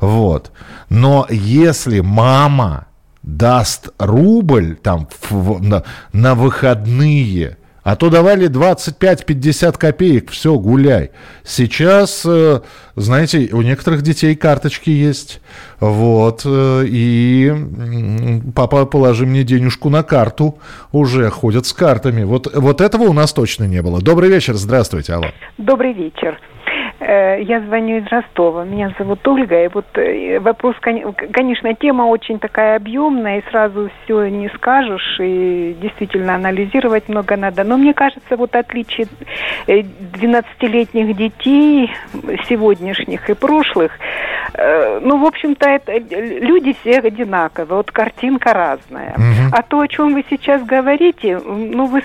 [0.00, 0.52] вот.
[0.88, 2.86] Но если мама
[3.22, 5.82] даст рубль там в, на,
[6.14, 11.10] на выходные, а то давали 25-50 копеек, все, гуляй.
[11.42, 12.60] Сейчас, э,
[12.94, 15.40] знаете, у некоторых детей карточки есть.
[15.80, 16.42] Вот.
[16.44, 17.52] Э, и
[18.54, 20.58] папа, положи мне денежку на карту.
[20.92, 22.22] Уже ходят с картами.
[22.22, 24.00] Вот, вот этого у нас точно не было.
[24.00, 25.26] Добрый вечер, здравствуйте, алло.
[25.58, 26.38] Добрый вечер.
[27.04, 28.64] Э, я звоню из Ростова.
[28.64, 29.64] Меня зовут Ольга.
[29.64, 35.76] И вот э, вопрос, конечно, тема очень такая объемная, и сразу все не скажешь, и
[35.80, 37.64] действительно анализировать много надо.
[37.64, 39.08] Но мне кажется, вот отличие
[39.66, 41.90] 12-летних э, детей
[42.48, 43.92] сегодняшних и прошлых,
[44.54, 47.76] ну, в общем-то, это люди все одинаковые.
[47.76, 49.14] Вот картинка разная.
[49.14, 49.56] Угу.
[49.56, 52.02] А то, о чем вы сейчас говорите, ну, вы,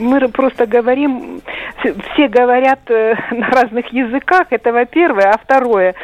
[0.00, 1.40] мы просто говорим,
[2.12, 2.80] все говорят
[3.30, 5.24] на разных языках, это во-первых.
[5.24, 5.94] А второе,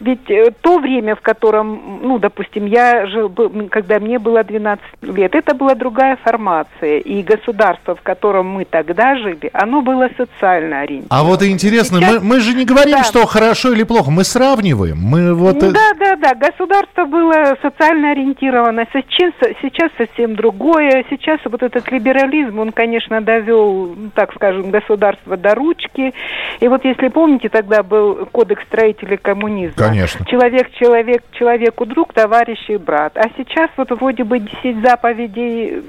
[0.00, 3.30] ведь э, то время, в котором, ну, допустим, я жил,
[3.70, 6.98] когда мне было 12 лет, это была другая формация.
[6.98, 11.06] И государство, в котором мы тогда жили, оно было социально ориентировано.
[11.10, 12.14] А вот интересно, Сейчас...
[12.14, 13.04] мы, мы же не говорим, да.
[13.04, 14.98] что хорошо или плохо, мы сравниваем.
[14.98, 15.58] Мы вот...
[15.58, 18.86] Да, да, да, государство было социально ориентировано.
[18.92, 21.04] Сейчас, сейчас совсем другое.
[21.10, 26.14] Сейчас вот этот либерализм, он, конечно, довел, так скажем, государство до ручки.
[26.60, 29.88] И вот если помните, тогда был кодекс строителей коммунизма.
[29.88, 30.26] Конечно.
[30.26, 33.16] Человек, человек, человеку друг, товарищ и брат.
[33.16, 35.82] А сейчас вот вроде бы 10 заповедей,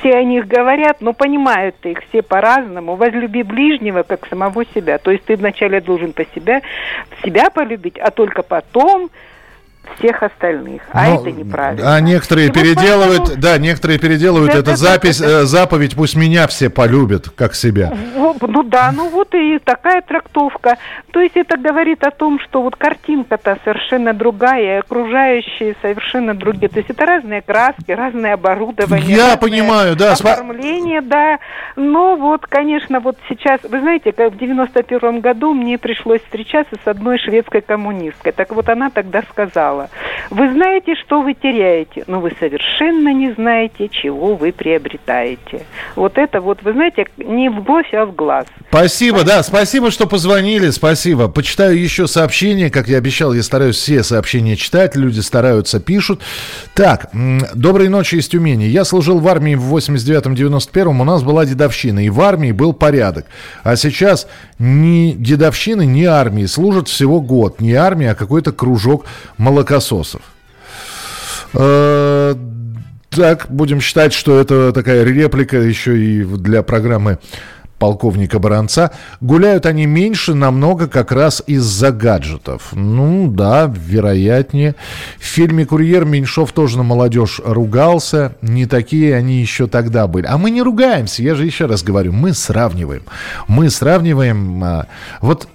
[0.00, 2.96] все о них говорят, но понимают их все по-разному.
[2.96, 4.98] Возлюби ближнего, как самого себя.
[4.98, 6.62] То есть ты вначале должен по себя,
[7.22, 9.08] себя полюбить, а только потом
[9.98, 10.82] всех остальных.
[10.92, 11.94] А Ну, это неправильно.
[11.94, 15.32] А некоторые И переделывают, поэтому- да, некоторые переделывают это да, запись, да, да.
[15.40, 17.92] э, заповедь, пусть меня все полюбят, как себя.
[18.16, 20.76] Во- Ну да, ну вот и такая трактовка.
[21.12, 26.68] То есть это говорит о том, что вот картинка-то совершенно другая, окружающие совершенно другие.
[26.68, 29.16] То есть это разные краски, разное оборудование.
[29.16, 31.38] Я понимаю, да, спа- Оформление, да.
[31.76, 36.88] Но вот, конечно, вот сейчас, вы знаете, как в 91 году мне пришлось встречаться с
[36.88, 38.32] одной шведской коммунисткой.
[38.32, 39.81] Так вот она тогда сказала,
[40.30, 45.64] вы знаете, что вы теряете, но вы совершенно не знаете, чего вы приобретаете.
[45.96, 48.46] Вот это вот, вы знаете, не в бровь, а в глаз.
[48.68, 51.28] Спасибо, да, спасибо, что позвонили, спасибо.
[51.28, 56.22] Почитаю еще сообщения, как я обещал, я стараюсь все сообщения читать, люди стараются, пишут.
[56.74, 57.10] Так,
[57.54, 58.64] доброй ночи из Тюмени.
[58.64, 63.26] Я служил в армии в 89-91, у нас была дедовщина, и в армии был порядок.
[63.62, 64.26] А сейчас
[64.58, 67.60] ни дедовщины, ни армии служат всего год.
[67.60, 69.06] Не армия, а какой-то кружок
[69.72, 70.22] молокососов.
[71.54, 72.34] Э,
[73.10, 77.18] Так, будем считать, что это такая реплика еще и для программы
[77.78, 78.90] полковника Баранца.
[79.20, 82.72] Гуляют они меньше намного как раз из-за гаджетов.
[82.72, 84.76] Ну да, вероятнее.
[85.18, 88.36] В фильме «Курьер» Меньшов тоже на молодежь ругался.
[88.40, 90.24] Не такие они еще тогда были.
[90.26, 93.02] А мы не ругаемся, я же еще раз говорю, мы сравниваем.
[93.46, 94.64] Мы сравниваем...
[94.64, 94.86] а,
[95.20, 95.48] Вот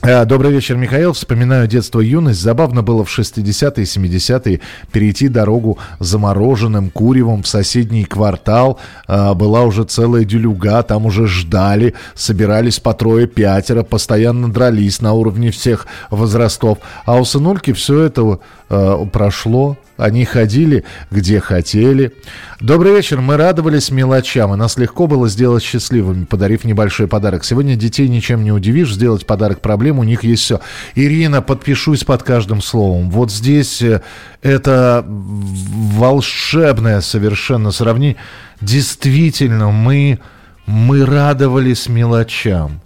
[0.00, 1.12] Добрый вечер, Михаил.
[1.12, 2.40] Вспоминаю детство и юность.
[2.40, 4.60] Забавно было в 60-е и 70-е
[4.92, 8.78] перейти дорогу замороженным куревом в соседний квартал.
[9.08, 15.50] Э, Была уже целая делюга, там уже ждали, собирались по трое-пятеро, постоянно дрались на уровне
[15.50, 16.78] всех возрастов.
[17.04, 19.76] А у сынульки все это э, прошло.
[19.96, 22.12] Они ходили, где хотели.
[22.60, 23.20] Добрый вечер.
[23.20, 27.44] Мы радовались мелочам, и нас легко было сделать счастливыми, подарив небольшой подарок.
[27.44, 30.60] Сегодня детей ничем не удивишь, сделать подарок проблем, у них есть все.
[30.94, 33.10] Ирина, подпишусь под каждым словом.
[33.10, 34.02] Вот здесь э,
[34.40, 38.16] это волшебное совершенно сравнение.
[38.60, 40.20] Действительно, мы,
[40.66, 42.80] мы радовались мелочам.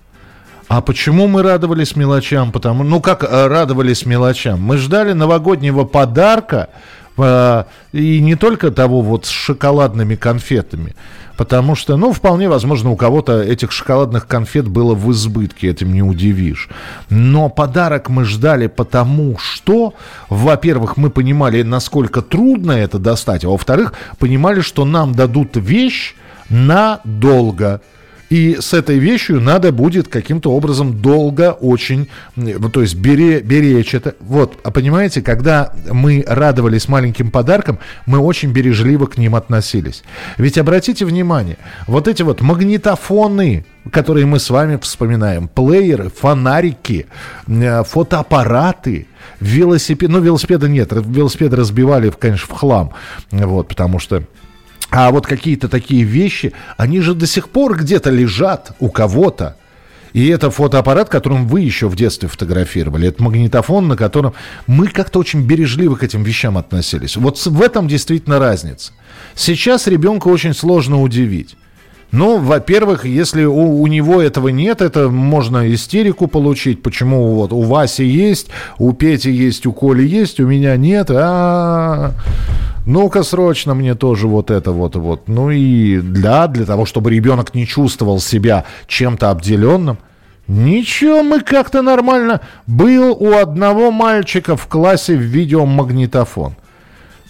[0.69, 2.53] А почему мы радовались мелочам?
[2.53, 4.61] Потому, ну как э, радовались мелочам?
[4.61, 6.69] Мы ждали новогоднего подарка,
[7.19, 10.95] э, и не только того вот с шоколадными конфетами.
[11.37, 16.03] Потому что, ну, вполне возможно, у кого-то этих шоколадных конфет было в избытке, этим не
[16.03, 16.69] удивишь.
[17.09, 19.95] Но подарок мы ждали потому, что,
[20.29, 26.15] во-первых, мы понимали, насколько трудно это достать, а во-вторых, понимали, что нам дадут вещь
[26.49, 27.81] надолго.
[28.33, 33.93] И с этой вещью надо будет каким-то образом долго очень, ну, то есть бере, беречь
[33.95, 34.15] это.
[34.21, 40.03] Вот, а понимаете, когда мы радовались маленьким подаркам, мы очень бережливо к ним относились.
[40.39, 47.05] Ведь обратите внимание, вот эти вот магнитофоны, которые мы с вами вспоминаем, плееры, фонарики,
[47.47, 49.09] э, фотоаппараты,
[49.41, 52.93] велосипед, ну велосипеда нет, велосипеды разбивали, конечно, в хлам,
[53.31, 54.23] вот, потому что
[54.93, 59.57] а вот какие-то такие вещи, они же до сих пор где-то лежат у кого-то.
[60.13, 63.09] И это фотоаппарат, которым вы еще в детстве фотографировали.
[63.09, 64.35] Это магнитофон, на котором
[64.67, 67.17] мы как-то очень бережливо к этим вещам относились.
[67.17, 68.93] Вот в этом действительно разница.
[69.35, 71.57] Сейчас ребенка очень сложно удивить.
[72.13, 76.83] Ну, во-первых, если у, у него этого нет, это можно истерику получить.
[76.83, 78.49] Почему вот у Васи есть,
[78.79, 81.11] у Пети есть, у Коли есть, у меня нет.
[81.11, 82.13] А,
[82.85, 85.27] ну-ка срочно мне тоже вот это вот вот.
[85.27, 89.97] Ну и для для того, чтобы ребенок не чувствовал себя чем-то обделенным.
[90.49, 92.43] Ничего, мы как-то нормально.
[92.67, 96.57] Был у одного мальчика в классе видеомагнитофон.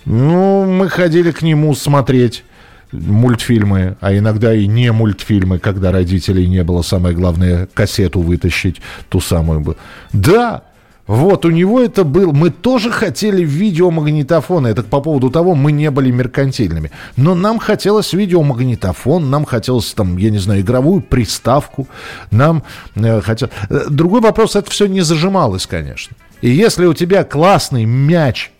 [0.07, 2.43] Ну, мы ходили к нему смотреть
[2.93, 6.83] мультфильмы, а иногда и не мультфильмы, когда родителей не было.
[6.83, 9.77] Самое главное, кассету вытащить, ту самую бы.
[10.13, 10.63] Да,
[11.07, 12.33] вот, у него это был.
[12.33, 14.67] Мы тоже хотели видеомагнитофон.
[14.67, 16.93] Это по поводу того, мы не были меркантильными.
[17.17, 21.89] Но нам хотелось видеомагнитофон, нам хотелось, там, я не знаю, игровую приставку.
[22.31, 22.63] Нам
[22.95, 23.53] э, хотелось...
[23.69, 26.17] Э, Другой вопрос, это все не зажималось, конечно.
[26.41, 28.53] И если у тебя классный мяч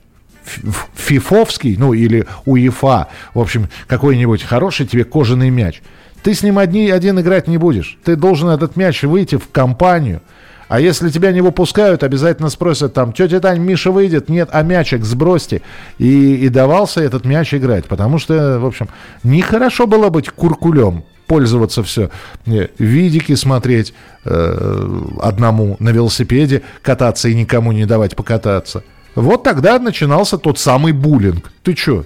[0.95, 5.83] фифовский, ну или УЕФА, в общем, какой-нибудь хороший тебе кожаный мяч,
[6.23, 7.99] ты с ним одни, один играть не будешь.
[8.05, 10.21] Ты должен этот мяч выйти в компанию.
[10.69, 15.05] А если тебя не выпускают, обязательно спросят там, тетя Тань, Миша выйдет, нет, а мячик
[15.05, 15.61] сбросьте.
[15.99, 18.89] И, и давался этот мяч играть, потому что, в общем,
[19.23, 22.11] нехорошо было быть куркулем, пользоваться все,
[22.47, 23.93] не, видики смотреть
[24.25, 28.83] э, одному на велосипеде, кататься и никому не давать покататься.
[29.15, 31.53] Вот тогда начинался тот самый буллинг.
[31.63, 32.05] Ты чё?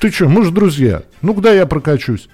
[0.00, 0.28] Ты чё?
[0.28, 1.02] Мы же друзья.
[1.20, 2.28] Ну, куда я прокачусь?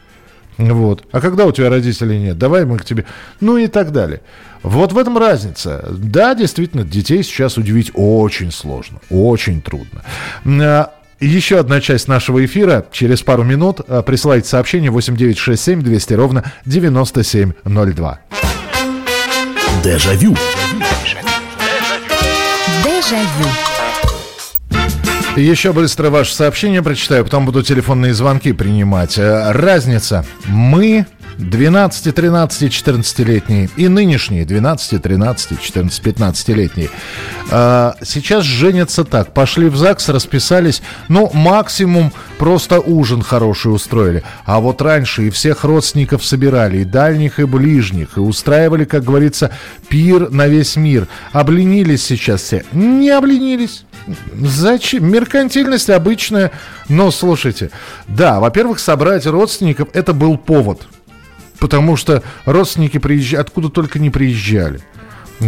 [0.56, 1.04] Вот.
[1.12, 3.04] А когда у тебя родителей нет, давай мы к тебе.
[3.40, 4.22] Ну и так далее.
[4.62, 5.84] Вот в этом разница.
[5.90, 10.02] Да, действительно, детей сейчас удивить очень сложно, очень трудно.
[10.44, 12.86] А, еще одна часть нашего эфира.
[12.90, 18.20] Через пару минут а, присылайте сообщение 8967 200 ровно 9702.
[19.84, 20.36] Дежавю.
[22.84, 23.67] Дежавю.
[25.38, 29.18] Еще быстро ваше сообщение прочитаю, потом буду телефонные звонки принимать.
[29.18, 30.24] Э, разница.
[30.46, 31.06] Мы
[31.38, 36.90] 12, 13, 14-летние и нынешние 12, 13, 14, 15-летние.
[37.48, 39.32] Сейчас женятся так.
[39.32, 40.82] Пошли в ЗАГС, расписались.
[41.08, 44.24] Ну, максимум просто ужин хороший устроили.
[44.44, 49.52] А вот раньше и всех родственников собирали, и дальних, и ближних, и устраивали, как говорится,
[49.88, 51.06] пир на весь мир.
[51.32, 52.64] Обленились сейчас все?
[52.72, 53.84] Не обленились.
[54.34, 55.10] Зачем?
[55.10, 56.52] Меркантильность обычная.
[56.88, 57.70] Но слушайте,
[58.06, 60.86] да, во-первых, собрать родственников это был повод.
[61.58, 64.80] Потому что родственники приезжали, откуда только не приезжали.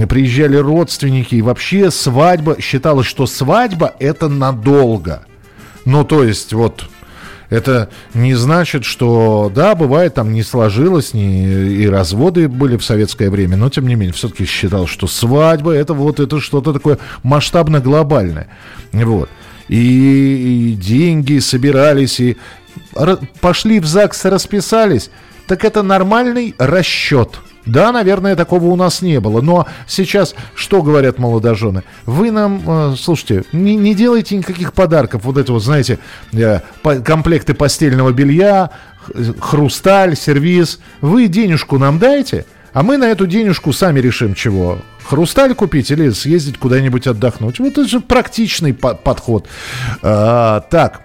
[0.08, 5.24] Приезжали родственники, и вообще свадьба, считалось, что свадьба это надолго.
[5.84, 6.88] Ну, то есть, вот,
[7.50, 13.28] это не значит, что, да, бывает, там не сложилось, не, и разводы были в советское
[13.28, 18.48] время, но, тем не менее, все-таки считал, что свадьба это вот это что-то такое масштабно-глобальное.
[18.92, 19.28] Вот.
[19.68, 22.38] И, и деньги собирались, и
[23.40, 25.10] пошли в ЗАГС, расписались–
[25.50, 27.40] так это нормальный расчет.
[27.70, 29.40] Да, наверное, такого у нас не было.
[29.40, 31.84] Но сейчас что говорят молодожены?
[32.04, 35.22] Вы нам, э, слушайте, не, не делайте никаких подарков.
[35.24, 35.98] Вот это вот, знаете,
[36.32, 38.70] э, по, комплекты постельного белья,
[39.40, 40.80] хрусталь, сервиз.
[41.00, 44.78] Вы денежку нам дайте, а мы на эту денежку сами решим, чего.
[45.04, 47.58] Хрусталь купить или съездить куда-нибудь отдохнуть.
[47.58, 49.46] Вот это же практичный по- подход.
[50.02, 51.02] А, так,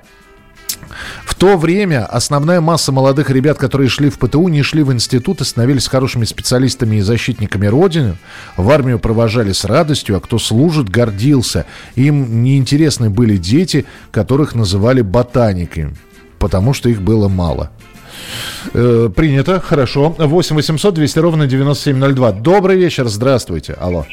[1.46, 5.44] то время основная масса молодых ребят, которые шли в ПТУ, не шли в институт и
[5.44, 8.18] становились хорошими специалистами и защитниками Родины.
[8.58, 11.68] В армию провожали с радостью, а кто служит, гордился.
[11.94, 15.96] Им неинтересны были дети, которых называли ботаниками,
[16.40, 17.70] потому что их было мало.
[18.74, 20.16] Э, принято, хорошо.
[20.18, 22.32] 8 800 200 ровно 9702.
[22.32, 23.74] Добрый вечер, здравствуйте.
[23.74, 24.08] Алло.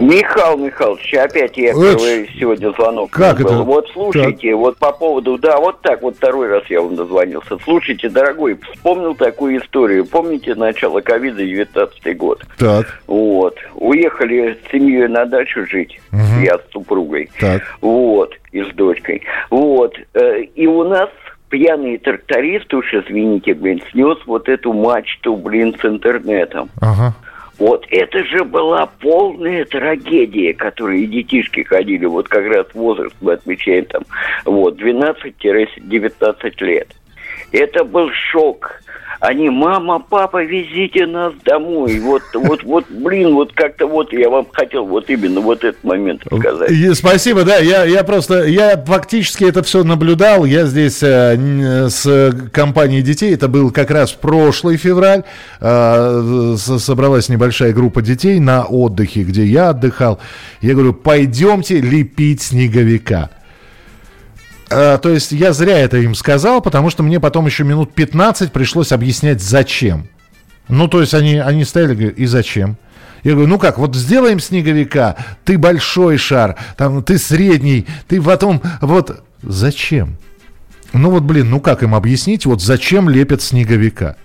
[0.00, 3.10] Михаил Михайлович, опять я первый сегодня звонок.
[3.10, 3.46] Как был.
[3.46, 3.62] это?
[3.62, 4.58] Вот слушайте, так.
[4.58, 7.58] вот по поводу, да, вот так вот второй раз я вам дозвонился.
[7.64, 10.06] Слушайте, дорогой, вспомнил такую историю.
[10.06, 12.42] Помните начало ковида, 19 год?
[12.56, 13.02] Так.
[13.06, 13.56] Вот.
[13.74, 16.42] Уехали с семьей на дачу жить, угу.
[16.42, 17.30] я с супругой.
[17.38, 17.62] Так.
[17.82, 19.22] Вот, и с дочкой.
[19.50, 19.94] Вот.
[20.14, 21.10] Э, и у нас
[21.50, 26.70] пьяный тракторист, уж извините, блин, снес вот эту мачту, блин, с интернетом.
[26.80, 27.14] Ага.
[27.60, 33.84] Вот это же была полная трагедия, которые детишки ходили, вот как раз возраст мы отмечаем
[33.84, 34.02] там,
[34.46, 36.88] вот, 12-19 лет.
[37.52, 38.80] Это был шок.
[39.20, 42.00] Они, мама, папа, везите нас домой.
[42.00, 46.22] Вот, вот, вот, блин, вот как-то вот я вам хотел вот именно вот этот момент
[46.24, 46.70] сказать.
[46.94, 50.46] Спасибо, да, я, я просто, я фактически это все наблюдал.
[50.46, 55.24] Я здесь э, с компанией детей, это был как раз прошлый февраль,
[55.60, 60.18] э, собралась небольшая группа детей на отдыхе, где я отдыхал.
[60.62, 63.28] Я говорю, пойдемте лепить снеговика.
[64.70, 68.52] Э, то есть я зря это им сказал, потому что мне потом еще минут 15
[68.52, 70.08] пришлось объяснять, зачем.
[70.68, 72.76] Ну, то есть они, они стояли, говорят, и зачем?
[73.24, 78.62] Я говорю, ну как, вот сделаем снеговика, ты большой шар, там, ты средний, ты потом,
[78.80, 80.16] вот, зачем?
[80.92, 84.16] Ну вот, блин, ну как им объяснить, вот зачем лепят снеговика?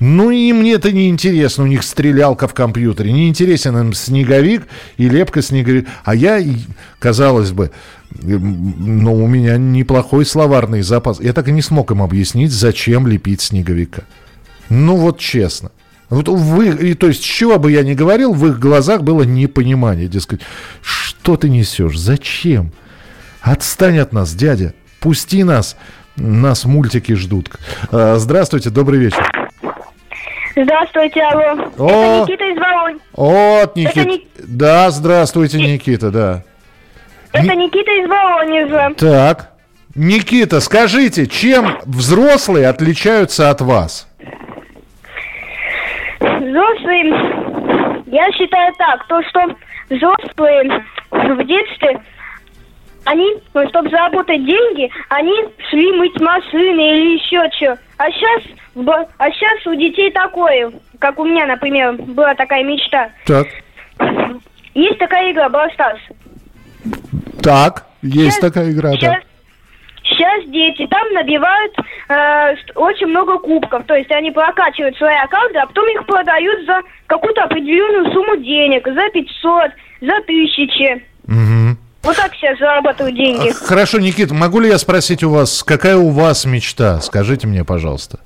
[0.00, 4.66] Ну и мне это не интересно, у них стрелялка в компьютере, не интересен им снеговик
[4.96, 5.86] и лепка снеговик.
[6.04, 6.40] А я,
[6.98, 7.70] казалось бы,
[8.20, 11.20] но у меня неплохой словарный запас.
[11.20, 14.02] Я так и не смог им объяснить, зачем лепить снеговика.
[14.68, 15.70] Ну вот честно.
[16.10, 20.08] Вот вы, и, то есть, чего бы я ни говорил, в их глазах было непонимание.
[20.08, 20.42] Дескать,
[20.82, 21.98] что ты несешь?
[21.98, 22.72] Зачем?
[23.40, 24.74] Отстань от нас, дядя.
[25.00, 25.76] Пусти нас.
[26.16, 27.50] Нас мультики ждут.
[27.90, 29.26] А, здравствуйте, добрый вечер.
[30.54, 31.70] Здравствуйте, алло.
[31.78, 32.98] О, Это Никита из Волонь.
[33.14, 34.04] Вот, Никита.
[34.04, 34.24] Ник...
[34.36, 36.44] Да, здравствуйте, Никита, да.
[37.32, 38.94] Это Никита из Воронежа.
[38.98, 39.52] Так.
[39.94, 44.08] Никита, скажите, чем взрослые отличаются от вас?
[46.18, 47.04] Взрослые,
[48.06, 49.54] я считаю так, то, что
[49.90, 52.00] взрослые в детстве,
[53.04, 53.34] они,
[53.68, 55.34] чтобы заработать деньги, они
[55.68, 57.78] шли мыть машины или еще что.
[57.98, 58.42] А сейчас,
[59.18, 63.10] а сейчас у детей такое, как у меня, например, была такая мечта.
[63.26, 63.48] Так.
[64.74, 65.98] Есть такая игра Brawl Stars.
[67.42, 69.20] Так, есть сейчас, такая игра, сейчас, да.
[70.04, 71.72] сейчас дети там набивают
[72.08, 73.84] э, очень много кубков.
[73.86, 78.86] То есть они прокачивают свои аккаунты, а потом их продают за какую-то определенную сумму денег.
[78.86, 79.70] За 500,
[80.00, 81.04] за тысячи.
[81.26, 81.78] Мгм.
[82.02, 83.50] Вот так сейчас зарабатывают деньги.
[83.52, 87.00] Хорошо, Никита, могу ли я спросить у вас, какая у вас мечта?
[87.00, 88.18] Скажите мне, пожалуйста.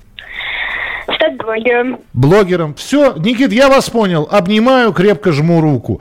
[1.14, 2.00] Стать блогером.
[2.14, 2.74] Блогером.
[2.74, 4.26] Все, Никит, я вас понял.
[4.30, 6.00] Обнимаю, крепко жму руку.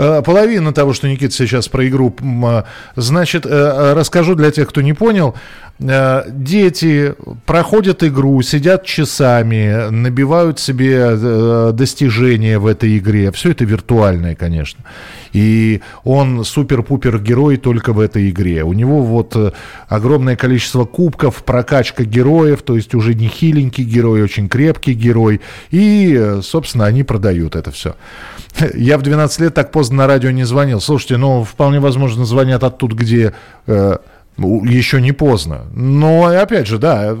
[0.00, 2.14] Э, половина того, что Никит сейчас про игру.
[2.22, 2.62] э,
[2.96, 5.34] Значит, э, э, расскажу для тех, кто не понял.
[5.78, 7.14] Дети
[7.46, 13.32] проходят игру, сидят часами, набивают себе достижения в этой игре.
[13.32, 14.84] Все это виртуальное, конечно.
[15.32, 18.62] И он супер-пупер герой только в этой игре.
[18.62, 19.54] У него вот
[19.88, 25.40] огромное количество кубков, прокачка героев, то есть уже не хиленький герой, очень крепкий герой.
[25.70, 27.94] И, собственно, они продают это все.
[28.74, 30.80] Я в 12 лет так поздно на радио не звонил.
[30.80, 33.34] Слушайте, ну, вполне возможно, звонят оттуда, где
[33.66, 33.96] э,
[34.38, 35.66] еще не поздно.
[35.74, 37.16] Но, опять же, да,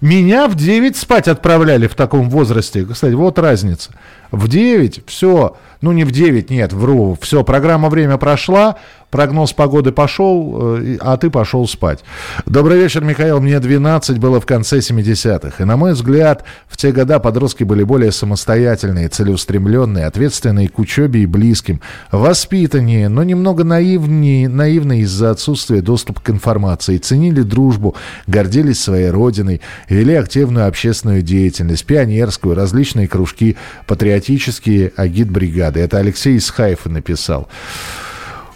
[0.00, 2.84] меня в 9 спать отправляли в таком возрасте.
[2.84, 3.90] Кстати, вот разница.
[4.30, 8.78] В 9 все, ну не в 9, нет, вру, все, программа «Время» прошла,
[9.12, 12.00] прогноз погоды пошел, э, а ты пошел спать.
[12.46, 13.40] Добрый вечер, Михаил.
[13.40, 15.62] Мне 12 было в конце 70-х.
[15.62, 21.20] И, на мой взгляд, в те года подростки были более самостоятельные, целеустремленные, ответственные к учебе
[21.20, 21.80] и близким,
[22.10, 27.94] воспитаннее, но немного наивнее, наивные из-за отсутствия доступа к информации, ценили дружбу,
[28.26, 29.60] гордились своей родиной,
[29.90, 35.71] вели активную общественную деятельность, пионерскую, различные кружки, патриотические агит-бригады.
[35.80, 37.48] Это Алексей из Хайфа написал.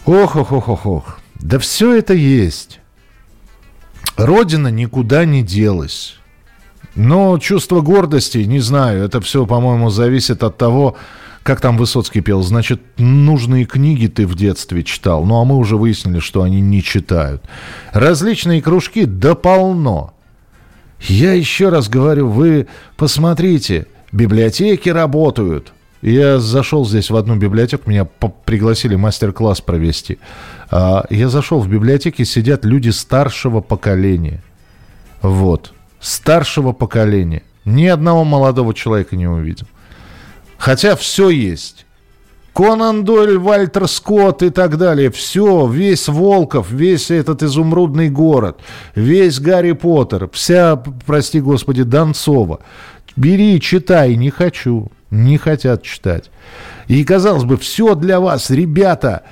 [0.05, 1.19] Ох, ох, ох, ох, ох.
[1.35, 2.79] Да все это есть.
[4.15, 6.15] Родина никуда не делась.
[6.95, 10.95] Но чувство гордости, не знаю, это все, по-моему, зависит от того,
[11.43, 12.41] как там Высоцкий пел.
[12.41, 15.23] Значит, нужные книги ты в детстве читал.
[15.23, 17.43] Ну, а мы уже выяснили, что они не читают.
[17.93, 20.13] Различные кружки, да полно.
[20.99, 25.71] Я еще раз говорю, вы посмотрите, библиотеки работают.
[26.01, 30.19] Я зашел здесь в одну библиотеку, меня пригласили мастер-класс провести.
[30.69, 34.43] А, Я зашел в библиотеке, сидят люди старшего поколения.
[35.21, 35.73] Вот.
[35.99, 37.43] Старшего поколения.
[37.65, 39.67] Ни одного молодого человека не увидел.
[40.57, 41.85] Хотя все есть.
[42.53, 45.11] Конан Дойль, Вальтер Скотт и так далее.
[45.11, 48.59] Все, весь Волков, весь этот изумрудный город,
[48.95, 50.75] весь Гарри Поттер, вся,
[51.05, 52.61] прости господи, Донцова.
[53.15, 54.91] Бери, читай, не хочу.
[55.11, 56.29] Не хотят читать.
[56.87, 59.23] И, казалось бы, все для вас, ребята.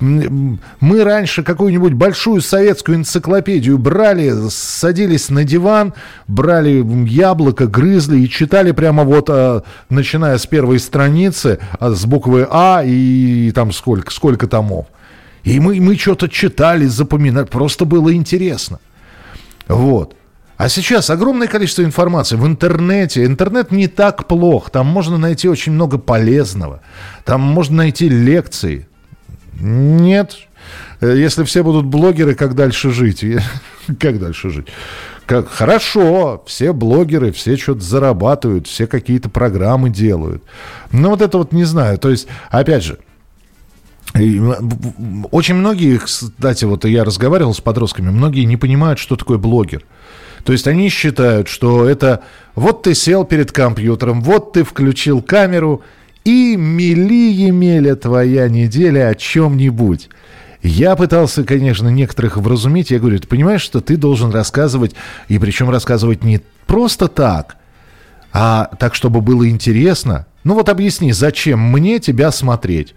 [0.00, 5.94] Мы раньше какую-нибудь большую советскую энциклопедию брали, садились на диван,
[6.26, 12.46] брали яблоко, грызли и читали прямо вот, а, начиная с первой страницы, а, с буквы
[12.50, 14.86] А и, там сколько, сколько томов.
[15.44, 18.80] И мы, мы что-то читали, запоминали, просто было интересно.
[19.68, 20.16] Вот.
[20.56, 23.24] А сейчас огромное количество информации в интернете.
[23.24, 24.70] Интернет не так плох.
[24.70, 26.80] Там можно найти очень много полезного.
[27.24, 28.86] Там можно найти лекции.
[29.60, 30.36] Нет.
[31.00, 33.24] Э, Если все будут блогеры, как дальше жить?
[34.00, 34.68] Как дальше жить?
[35.26, 40.42] Как, хорошо, все блогеры, все что-то зарабатывают, все какие-то программы делают.
[40.92, 41.98] Но вот это вот не знаю.
[41.98, 42.98] То есть, опять же,
[44.14, 49.84] Очень многие, кстати, вот я разговаривал с подростками, многие не понимают, что такое блогер.
[50.44, 52.22] То есть они считают, что это
[52.54, 55.82] вот ты сел перед компьютером, вот ты включил камеру,
[56.24, 60.08] и мели-емеля твоя неделя о чем-нибудь.
[60.62, 62.90] Я пытался, конечно, некоторых вразумить.
[62.90, 64.94] Я говорю, ты понимаешь, что ты должен рассказывать,
[65.28, 67.56] и причем рассказывать не просто так,
[68.32, 70.26] а так, чтобы было интересно.
[70.44, 72.94] Ну вот объясни, зачем мне тебя смотреть?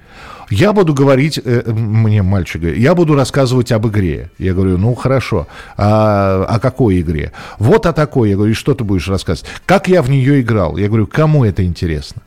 [0.49, 4.29] Я буду говорить, э, мне мальчик говорит, я буду рассказывать об игре.
[4.37, 7.31] Я говорю, ну хорошо, а, о какой игре?
[7.57, 8.29] Вот о такой.
[8.29, 9.49] Я говорю, что ты будешь рассказывать?
[9.65, 10.77] Как я в нее играл?
[10.77, 12.21] Я говорю, кому это интересно?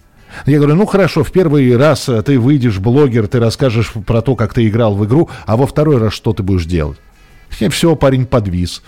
[0.46, 4.36] Я говорю, ну хорошо, в первый раз э, ты выйдешь блогер, ты расскажешь про то,
[4.36, 6.98] как ты играл в игру, а во второй раз что ты будешь делать?
[7.60, 8.82] И все, парень подвис.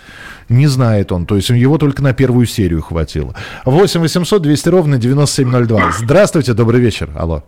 [0.49, 1.27] Не знает он.
[1.27, 3.35] То есть его только на первую серию хватило.
[3.65, 5.93] 8 800 200 ровно 9702.
[5.93, 7.11] Здравствуйте, добрый вечер.
[7.17, 7.43] Алло.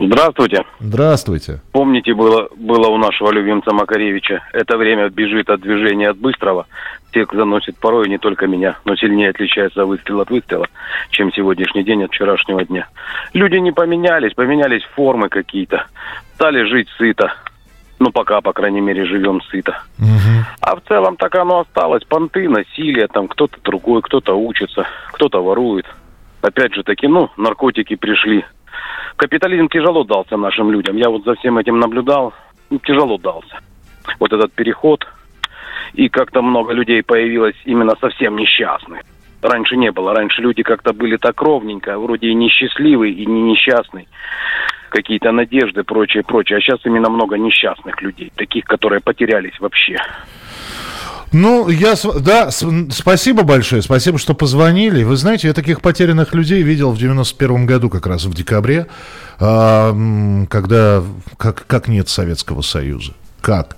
[0.00, 0.64] Здравствуйте.
[0.78, 1.60] Здравствуйте.
[1.72, 6.66] Помните, было, было у нашего любимца Макаревича, это время бежит от движения от быстрого.
[7.12, 10.68] Тех заносит порой не только меня, но сильнее отличается выстрел от выстрела,
[11.10, 12.86] чем сегодняшний день от вчерашнего дня.
[13.32, 15.86] Люди не поменялись, поменялись формы какие-то.
[16.34, 17.32] Стали жить сыто.
[17.98, 19.82] Ну, пока, по крайней мере, живем сыто.
[20.60, 22.04] А в целом так оно осталось.
[22.04, 25.86] Понты, насилие, там кто-то другой, кто-то учится, кто-то ворует.
[26.42, 28.44] Опять же таки, ну, наркотики пришли.
[29.16, 30.96] Капитализм тяжело дался нашим людям.
[30.96, 32.32] Я вот за всем этим наблюдал.
[32.70, 33.58] Ну, тяжело дался.
[34.20, 35.04] Вот этот переход.
[35.94, 39.00] И как-то много людей появилось именно совсем несчастных.
[39.42, 40.14] Раньше не было.
[40.14, 44.06] Раньше люди как-то были так ровненько, вроде и несчастливый, и не несчастный
[44.88, 46.58] какие-то надежды, прочее, прочее.
[46.58, 49.96] А сейчас именно много несчастных людей, таких, которые потерялись вообще.
[51.32, 55.02] Ну, я, да, спасибо большое, спасибо, что позвонили.
[55.02, 58.86] Вы знаете, я таких потерянных людей видел в 91 году, как раз в декабре,
[59.38, 59.94] а,
[60.48, 61.02] когда,
[61.36, 63.12] как, как нет Советского Союза.
[63.42, 63.76] Как?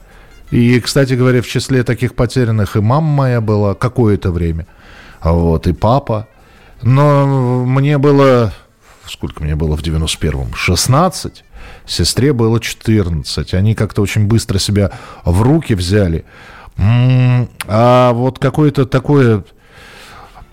[0.52, 4.66] И, кстати говоря, в числе таких потерянных и мама моя была какое-то время,
[5.22, 6.28] вот, и папа.
[6.82, 8.52] Но мне было,
[9.11, 10.54] сколько мне было в 91-м?
[10.54, 11.44] 16.
[11.86, 13.54] Сестре было 14.
[13.54, 14.92] Они как-то очень быстро себя
[15.24, 16.24] в руки взяли.
[16.78, 19.44] А вот какое-то такое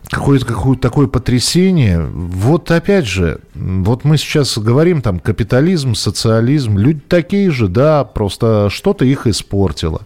[0.09, 2.01] какое-то какое такое потрясение.
[2.01, 8.69] Вот опять же, вот мы сейчас говорим там капитализм, социализм, люди такие же, да, просто
[8.69, 10.01] что-то их испортило.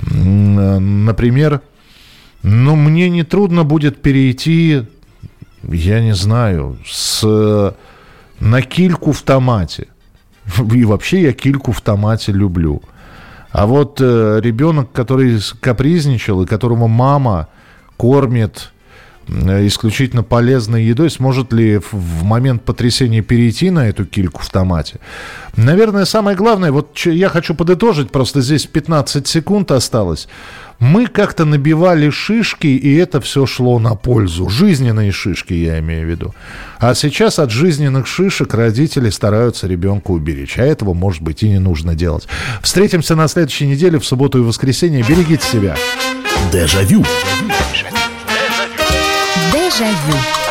[0.00, 1.60] Например,
[2.42, 4.82] ну, мне не трудно будет перейти,
[5.70, 7.74] я не знаю, с
[8.40, 9.88] на кильку в томате.
[10.74, 12.82] И вообще я кильку в томате люблю.
[13.50, 17.48] А вот э, ребенок, который капризничал и которому мама
[17.96, 18.72] кормит
[19.28, 25.00] исключительно полезной едой, сможет ли в, момент потрясения перейти на эту кильку в томате?
[25.56, 30.28] Наверное, самое главное, вот я хочу подытожить, просто здесь 15 секунд осталось
[30.78, 34.48] мы как-то набивали шишки, и это все шло на пользу.
[34.48, 36.34] Жизненные шишки, я имею в виду.
[36.78, 40.58] А сейчас от жизненных шишек родители стараются ребенка уберечь.
[40.58, 42.26] А этого, может быть, и не нужно делать.
[42.62, 45.02] Встретимся на следующей неделе в субботу и воскресенье.
[45.02, 45.76] Берегите себя.
[46.52, 47.04] Дежавю.
[47.72, 48.03] Дежавю.
[49.76, 50.43] Jaillot.